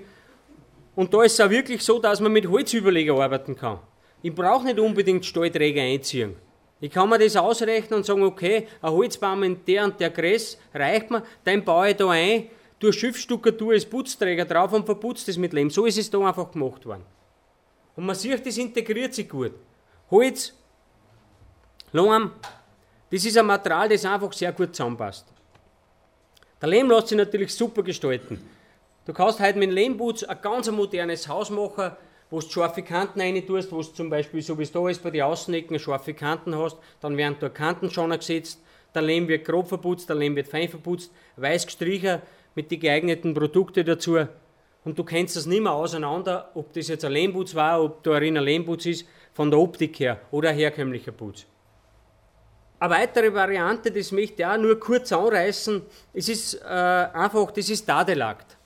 [0.97, 3.79] Und da ist es auch wirklich so, dass man mit Holzüberleger arbeiten kann.
[4.21, 6.35] Ich brauche nicht unbedingt Stallträger einziehen.
[6.81, 10.59] Ich kann mir das ausrechnen und sagen, okay, ein Holzbaum in der und der Größe
[10.75, 12.49] reicht mir, den baue ich da ein,
[12.81, 15.71] du Schiffsstuckatur als Putzträger drauf und verputzt es mit Lehm.
[15.71, 17.05] So ist es da einfach gemacht worden.
[17.97, 19.53] Und man sieht, das integriert sich gut.
[20.11, 20.53] Holz,
[21.93, 22.31] Lehm,
[23.11, 25.27] das ist ein Material, das einfach sehr gut zusammenpasst.
[26.61, 28.39] Der Lehm lässt sich natürlich super gestalten.
[29.07, 31.93] Du kannst heute mit Lehmputz ein ganz modernes Haus machen,
[32.29, 35.03] wo du scharfe Kanten rein tust, wo du zum Beispiel, so wie es da ist,
[35.03, 38.61] bei den Außenecken scharfe Kanten hast, dann werden da Kanten schon gesetzt,
[38.95, 42.21] der Lehm wird grob verputzt, der Lehm wird fein verputzt, weiß gestrichen
[42.55, 44.27] mit den geeigneten Produkten dazu.
[44.87, 48.13] Und du kennst das nicht mehr auseinander, ob das jetzt ein Lehmputz war, ob da
[48.13, 51.45] ein Lehmputz ist, von der Optik her oder ein herkömmlicher Putz.
[52.79, 55.83] Eine weitere Variante, das möchte ich auch nur kurz anreißen,
[56.15, 58.57] es ist äh, einfach, das ist Dadelakt.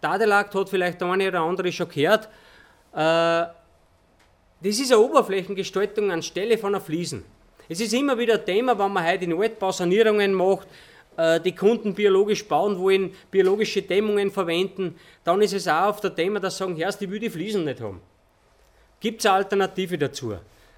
[0.00, 2.24] Dadelakt hat vielleicht der eine oder andere schon gehört.
[2.94, 3.52] Äh, das
[4.62, 7.22] ist eine Oberflächengestaltung anstelle von einer Fliesen.
[7.68, 10.68] Es ist immer wieder ein Thema, wenn man heute in Altbausanierungen macht,
[11.44, 16.40] die Kunden biologisch bauen wollen, biologische Dämmungen verwenden, dann ist es auch auf der Thema,
[16.40, 18.00] dass sie sagen, Herr, die will die Fliesen nicht haben.
[19.00, 20.34] Gibt es eine Alternative dazu?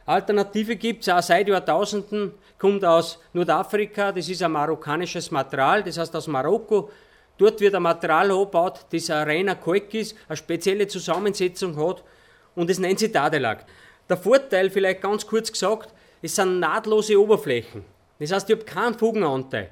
[0.07, 5.99] Alternative gibt es auch seit Jahrtausenden, kommt aus Nordafrika, das ist ein marokkanisches Material, das
[5.99, 6.91] heißt aus Marokko.
[7.36, 12.03] Dort wird ein Material angebaut, das ein reiner Kalk ist, eine spezielle Zusammensetzung hat
[12.55, 13.66] und es nennt sich Dadelak.
[14.09, 17.84] Der Vorteil, vielleicht ganz kurz gesagt, es sind nahtlose Oberflächen.
[18.18, 19.70] Das heißt, ich habe keinen Fugenanteil.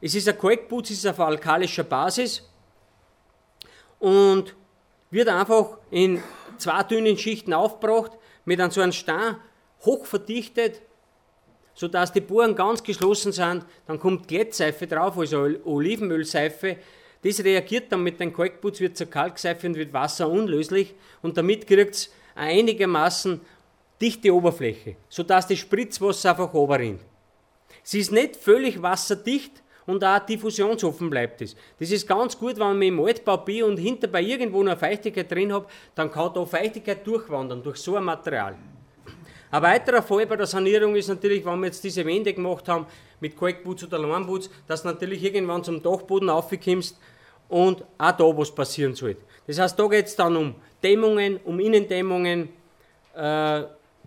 [0.00, 2.48] Es ist ein Kalkputz, es ist auf alkalischer Basis
[3.98, 4.54] und
[5.10, 6.22] wird einfach in
[6.56, 8.12] zwei dünnen Schichten aufgebracht
[8.44, 9.36] mit einem so einem Stein
[9.84, 10.80] hoch verdichtet,
[11.74, 13.66] sodass die Bohren ganz geschlossen sind.
[13.86, 16.78] Dann kommt Glättseife drauf, also Olivenölseife.
[17.22, 21.94] Das reagiert dann mit dem Kalkputz, wird zur Kalkseife und wird wasserunlöslich und damit kriegt
[21.94, 23.40] es einigermaßen
[24.00, 27.02] dichte Oberfläche, sodass das Spritzwasser einfach runterrinnt.
[27.82, 31.56] Sie ist nicht völlig wasserdicht und auch diffusionsoffen bleibt es.
[31.78, 35.52] Das ist ganz gut, wenn man im Altbau bin und hinterbei irgendwo noch Feuchtigkeit drin
[35.52, 38.56] habe, dann kann da Feuchtigkeit durchwandern durch so ein Material.
[39.50, 42.86] Ein weiterer Fall bei der Sanierung ist natürlich, wenn wir jetzt diese Wände gemacht haben
[43.18, 46.96] mit Kalkputz oder Lehmputz, dass natürlich irgendwann zum Dachboden aufkommst
[47.48, 49.16] und auch da was passieren soll.
[49.46, 52.48] Das heißt, da geht es dann um Dämmungen, um Innendämmungen,
[53.16, 53.62] äh,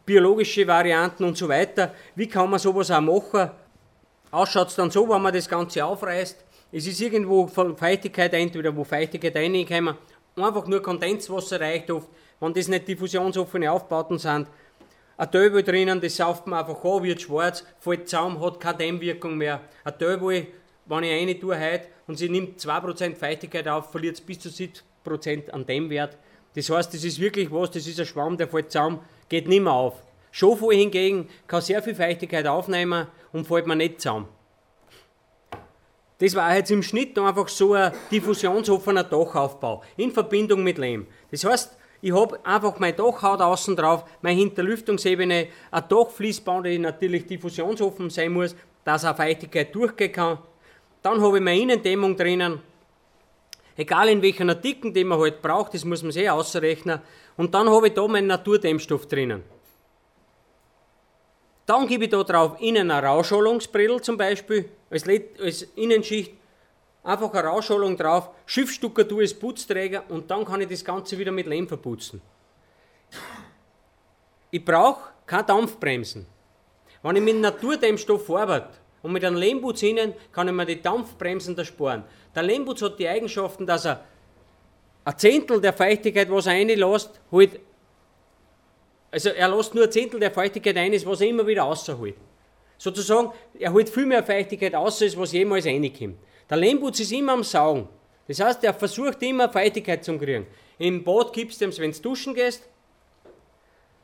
[0.05, 1.93] biologische Varianten und so weiter.
[2.15, 3.51] Wie kann man sowas auch machen?
[4.33, 8.83] Ausschaut es dann so, wenn man das Ganze aufreißt, es ist irgendwo Feuchtigkeit, entweder wo
[8.83, 9.95] Feuchtigkeit reinkommen,
[10.35, 12.09] einfach nur Kondenswasser reicht oft,
[12.39, 14.47] wenn das nicht diffusionsoffene Aufbauten sind.
[15.17, 19.37] Ein Töbel drinnen, das sauft man einfach an, wird schwarz, fällt zusammen, hat keine Dämmwirkung
[19.37, 19.61] mehr.
[19.83, 20.47] Ein Töbel,
[20.87, 24.49] wenn ich eine tue heute und sie nimmt 2% Feuchtigkeit auf, verliert es bis zu
[24.49, 26.17] 70% an Dämmwert.
[26.55, 29.61] Das heißt, das ist wirklich was, das ist ein Schwamm, der fällt zusammen, geht nicht
[29.61, 30.01] mehr auf.
[30.35, 34.27] Schofo hingegen kann sehr viel Feuchtigkeit aufnehmen und fällt mir nicht zusammen.
[36.17, 41.05] Das war jetzt im Schnitt einfach so ein diffusionsoffener Dachaufbau in Verbindung mit Lehm.
[41.29, 47.27] Das heißt, ich habe einfach meine Dachhaut außen drauf, meine Hinterlüftungsebene, ein Dachfließband, die natürlich
[47.27, 50.39] diffusionsoffen sein muss, dass auch Feuchtigkeit durchgehen kann.
[51.03, 52.59] Dann habe ich meine Innendämmung drinnen,
[53.77, 57.01] egal in welcher Artikel, den man halt braucht, das muss man sehr ausrechnen.
[57.37, 59.52] Und dann habe ich da meinen Naturdämmstoff drinnen.
[61.65, 65.05] Dann gebe ich da drauf innen eine Rauschholungsbrittel zum Beispiel, als,
[65.39, 66.33] als Innenschicht,
[67.03, 71.47] einfach eine Rauschholung drauf, Schiffsstuckatur als Putzträger und dann kann ich das Ganze wieder mit
[71.47, 72.21] Lehm verputzen.
[74.51, 76.25] Ich brauche keine Dampfbremsen.
[77.01, 78.69] Wenn ich mit Naturdämmstoff arbeite
[79.01, 82.03] und mit einem Lehmputz innen, kann ich mir die Dampfbremsen ersparen.
[82.35, 84.03] Der Lehmputz hat die Eigenschaften, dass er
[85.05, 87.59] ein Zehntel der Feuchtigkeit, was er reinlässt, halt
[89.13, 92.15] also er lässt nur ein Zehntel der Feuchtigkeit ein, was er immer wieder rausholt.
[92.79, 96.17] Sozusagen, er holt viel mehr Feuchtigkeit aus, als was jemals reinkommt.
[96.49, 97.87] Der Lehmputz ist immer am Saugen.
[98.27, 100.47] Das heißt, er versucht immer Feuchtigkeit zu kriegen.
[100.79, 102.67] Im Bad gibst du ihm, wenn du duschen gehst,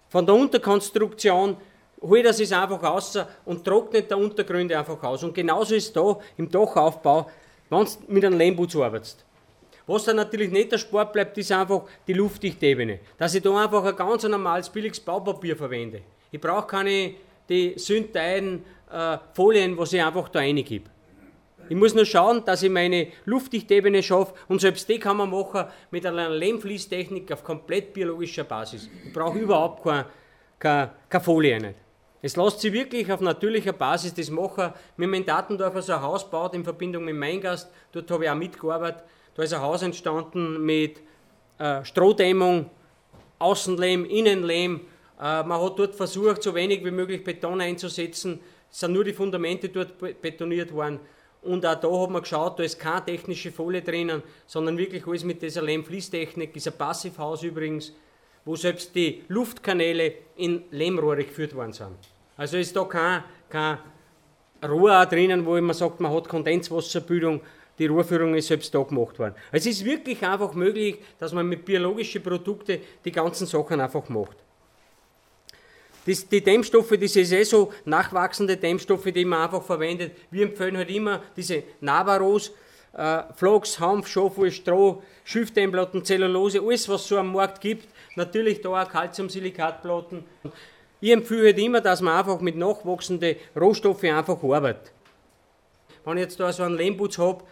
[0.09, 1.57] von der Unterkonstruktion
[2.01, 5.23] holt er es einfach raus und trocknet der Untergründe einfach aus.
[5.23, 7.29] Und genauso ist es da im Dachaufbau,
[7.69, 9.25] wenn du mit einem Lehmputz arbeitest.
[9.89, 12.99] Was dann natürlich nicht der Sport bleibt, ist einfach die Luftdichtebene.
[13.17, 16.03] Dass ich da einfach ein ganz normales billiges Baupapier verwende.
[16.29, 17.15] Ich brauche keine
[17.49, 20.91] die Syntheiden, äh, Folien, was ich einfach da reingebe.
[21.69, 25.65] Ich muss nur schauen, dass ich meine Luftdichtebene schaffe und selbst die kann man machen
[25.89, 28.87] mit einer Lehmfließtechnik auf komplett biologischer Basis.
[29.07, 30.05] Ich brauche überhaupt keine,
[30.59, 31.79] keine, keine Folie nicht.
[32.21, 34.71] Es lässt sich wirklich auf natürlicher Basis das machen.
[34.97, 38.29] Wir haben in Datendorf so ein Haus gebaut in Verbindung mit Meingast, dort habe ich
[38.29, 39.03] auch mitgearbeitet.
[39.39, 40.99] Da ist ein Haus entstanden mit
[41.59, 42.69] äh, Strohdämmung,
[43.37, 44.81] Außenlehm, Innenlehm.
[45.17, 48.41] Äh, man hat dort versucht, so wenig wie möglich Beton einzusetzen.
[48.69, 50.99] Es sind nur die Fundamente dort betoniert worden.
[51.41, 55.23] Und auch da hat man geschaut, da ist keine technische Folie drinnen, sondern wirklich alles
[55.23, 57.93] mit dieser Lehmfließtechnik, ein Passivhaus übrigens,
[58.43, 61.95] wo selbst die Luftkanäle in Lehmrohre geführt worden sind.
[62.35, 63.77] Also ist da kein, kein
[64.67, 67.39] Rohr drinnen, wo man sagt, man hat Kondenswasserbildung,
[67.79, 69.35] die Rohrführung ist selbst da gemacht worden.
[69.51, 74.37] Es ist wirklich einfach möglich, dass man mit biologischen Produkten die ganzen Sachen einfach macht.
[76.05, 80.13] Das, die Dämmstoffe, das ist eh so nachwachsende Dämmstoffe, die man einfach verwendet.
[80.31, 82.51] Wir empfehlen halt immer diese Navaros,
[82.93, 87.87] äh, Flachs, Hanf, Schafwolle, Stroh, Schilfdämmplatten, Zellulose, alles was so am Markt gibt.
[88.15, 90.23] Natürlich da auch Calciumsilikatplatten.
[90.99, 94.91] Ich empfehle halt immer, dass man einfach mit nachwachsenden Rohstoffen einfach arbeitet.
[96.03, 97.43] Wenn ich jetzt da so einen Lehmputz habe,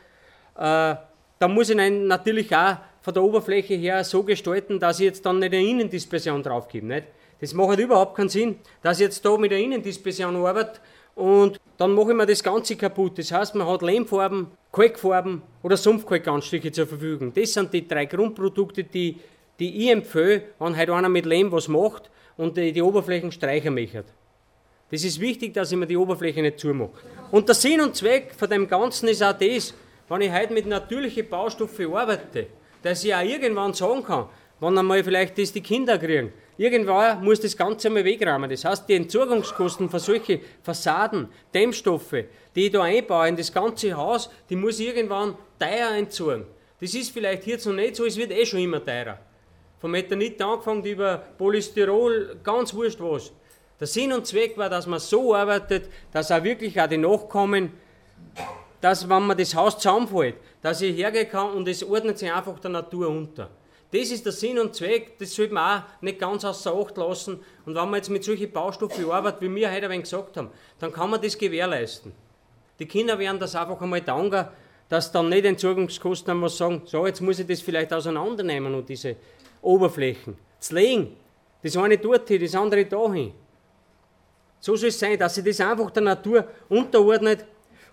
[0.57, 0.95] äh,
[1.39, 5.39] dann muss ich natürlich auch von der Oberfläche her so gestalten, dass ich jetzt dann
[5.39, 6.85] nicht eine Innendispersion draufgebe.
[6.85, 7.07] Nicht?
[7.39, 10.79] Das macht halt überhaupt keinen Sinn, dass ich jetzt da mit der Innendispersion arbeite
[11.15, 13.17] und dann mache ich mir das Ganze kaputt.
[13.17, 17.31] Das heißt, man hat Lehmfarben, Kalkfarben oder Sumpfkalkanstücke zur Verfügung.
[17.33, 19.17] Das sind die drei Grundprodukte, die,
[19.59, 23.31] die ich empfehle, wenn heute einer mit Lehm was macht und die, die Oberflächen
[23.73, 24.03] möchte.
[24.89, 26.91] Das ist wichtig, dass ich mir die Oberfläche nicht zumache.
[27.31, 29.73] Und der Sinn und Zweck von dem Ganzen ist auch das,
[30.09, 32.47] wenn ich heute mit natürlichen Baustoffen arbeite,
[32.81, 34.27] dass ich auch irgendwann sagen kann,
[34.59, 38.49] wenn einmal vielleicht das die Kinder kriegen, irgendwann muss das Ganze einmal wegräumen.
[38.49, 43.95] Das heißt, die Entsorgungskosten für solche Fassaden, Dämmstoffe, die ich da einbaue in das ganze
[43.95, 46.45] Haus, die muss ich irgendwann teuer entsorgen.
[46.79, 49.19] Das ist vielleicht noch nicht so, es wird eh schon immer teurer.
[49.79, 53.31] Vom Methanit angefangen über Polystyrol, ganz wurscht was.
[53.79, 57.73] Der Sinn und Zweck war, dass man so arbeitet, dass auch wirklich auch die Nachkommen
[58.81, 62.59] dass, wenn man das Haus zusammenfällt, dass ich hergehen kann und es ordnet sich einfach
[62.59, 63.49] der Natur unter.
[63.91, 67.39] Das ist der Sinn und Zweck, das sollte man auch nicht ganz außer Acht lassen.
[67.65, 70.49] Und wenn man jetzt mit solchen Baustoffen arbeitet, wie wir heute ein wenig gesagt haben,
[70.79, 72.11] dann kann man das gewährleisten.
[72.79, 74.47] Die Kinder werden das einfach einmal danken,
[74.89, 79.15] dass dann nicht Entsorgungskosten was sagen, so, jetzt muss ich das vielleicht auseinandernehmen und diese
[79.61, 80.37] Oberflächen.
[80.59, 81.15] zu legen,
[81.61, 83.33] das eine dort hin, das andere dahin.
[84.59, 87.45] So soll es sein, dass sich das einfach der Natur unterordnet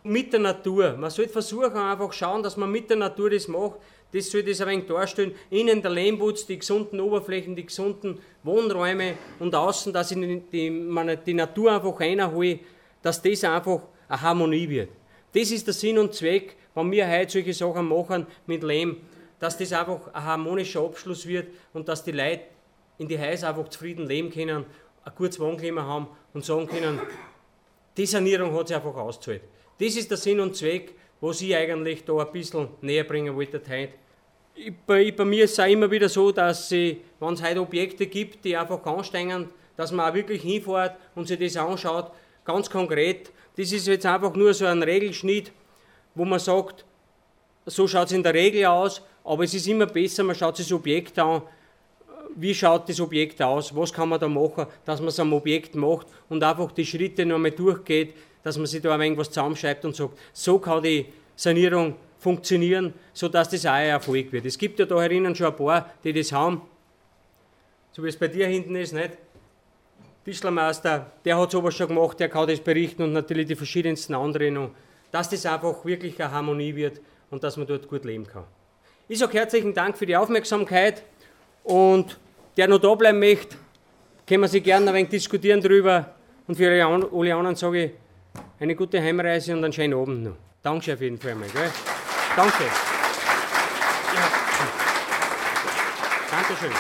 [0.05, 0.97] mit der Natur.
[0.97, 3.81] Man sollte versuchen, einfach schauen, dass man mit der Natur das macht.
[4.13, 5.35] Das soll das ein wenig darstellen.
[5.51, 11.19] Innen der Lehmputz, die gesunden Oberflächen, die gesunden Wohnräume und außen, dass ich die, die,
[11.27, 12.61] die Natur einfach reinhole,
[13.03, 14.91] dass das einfach eine Harmonie wird.
[15.33, 18.99] Das ist der Sinn und Zweck, wenn wir heute solche Sachen machen mit Lehm,
[19.41, 22.43] dass das einfach ein harmonischer Abschluss wird und dass die Leute
[22.99, 24.65] in die Häuser einfach zufrieden leben können,
[25.05, 27.01] ein gutes Wohnklima haben und sagen können,
[27.97, 29.43] die Sanierung hat sich einfach ausgezahlt.
[29.79, 33.61] Das ist der Sinn und Zweck, was ich eigentlich da ein bisschen näher bringen wollte
[33.69, 33.95] heute.
[34.55, 38.07] Ich, bei, bei, mir ist es auch immer wieder so, dass wenn es heute Objekte
[38.07, 42.13] gibt, die einfach ansteigen, dass man auch wirklich hinfährt und sich das anschaut,
[42.45, 43.33] ganz konkret.
[43.57, 45.51] Das ist jetzt einfach nur so ein Regelschnitt,
[46.15, 46.85] wo man sagt,
[47.67, 50.67] so schaut es in der Regel aus, aber es ist immer besser, man schaut sich
[50.67, 51.43] das Objekt an,
[52.37, 55.75] wie schaut das Objekt aus, was kann man da machen, dass man es am Objekt
[55.75, 59.29] macht und einfach die Schritte noch einmal durchgeht, dass man sich da ein wenig was
[59.29, 61.07] zusammenschreibt und sagt, so kann die
[61.37, 64.47] Sanierung funktionieren, sodass das auch ein Erfolg wird.
[64.47, 66.63] Es gibt ja da herinnen schon ein paar, die das haben,
[67.93, 69.11] so wie es bei dir hinten ist, nicht?
[70.25, 74.55] Tischlermeister, der hat sowas schon gemacht, der kann das berichten und natürlich die verschiedensten anderen
[74.55, 74.71] noch,
[75.13, 78.45] dass das einfach wirklich eine Harmonie wird und dass man dort gut leben kann.
[79.07, 81.03] Ich sage herzlichen Dank für die Aufmerksamkeit
[81.63, 82.19] und
[82.57, 83.57] der noch da bleiben möchte,
[84.27, 86.15] können wir sich gerne ein wenig diskutieren darüber
[86.47, 87.91] und für alle anderen sage ich,
[88.61, 90.37] eine gute Heimreise und einen schönen Abend noch.
[90.63, 91.49] Danke auf jeden Fall mal.
[91.49, 91.71] Gell?
[92.37, 92.65] Danke.
[94.15, 94.31] Ja.
[96.31, 96.71] Dankeschön.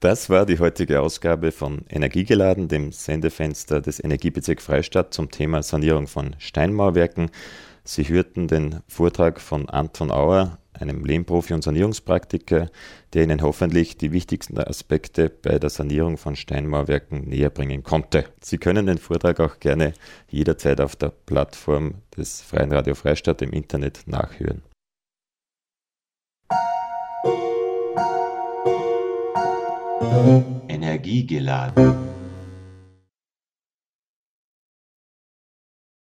[0.00, 6.06] Das war die heutige Ausgabe von Energiegeladen, dem Sendefenster des Energiebezirks Freistadt zum Thema Sanierung
[6.06, 7.30] von Steinmauerwerken.
[7.84, 12.70] Sie hörten den Vortrag von Anton Auer, einem Lehmprofi und Sanierungspraktiker,
[13.12, 18.24] der Ihnen hoffentlich die wichtigsten Aspekte bei der Sanierung von Steinmauerwerken näher bringen konnte.
[18.40, 19.94] Sie können den Vortrag auch gerne
[20.28, 24.62] jederzeit auf der Plattform des Freien Radio Freistadt im Internet nachhören.
[30.68, 32.09] Energiegeladen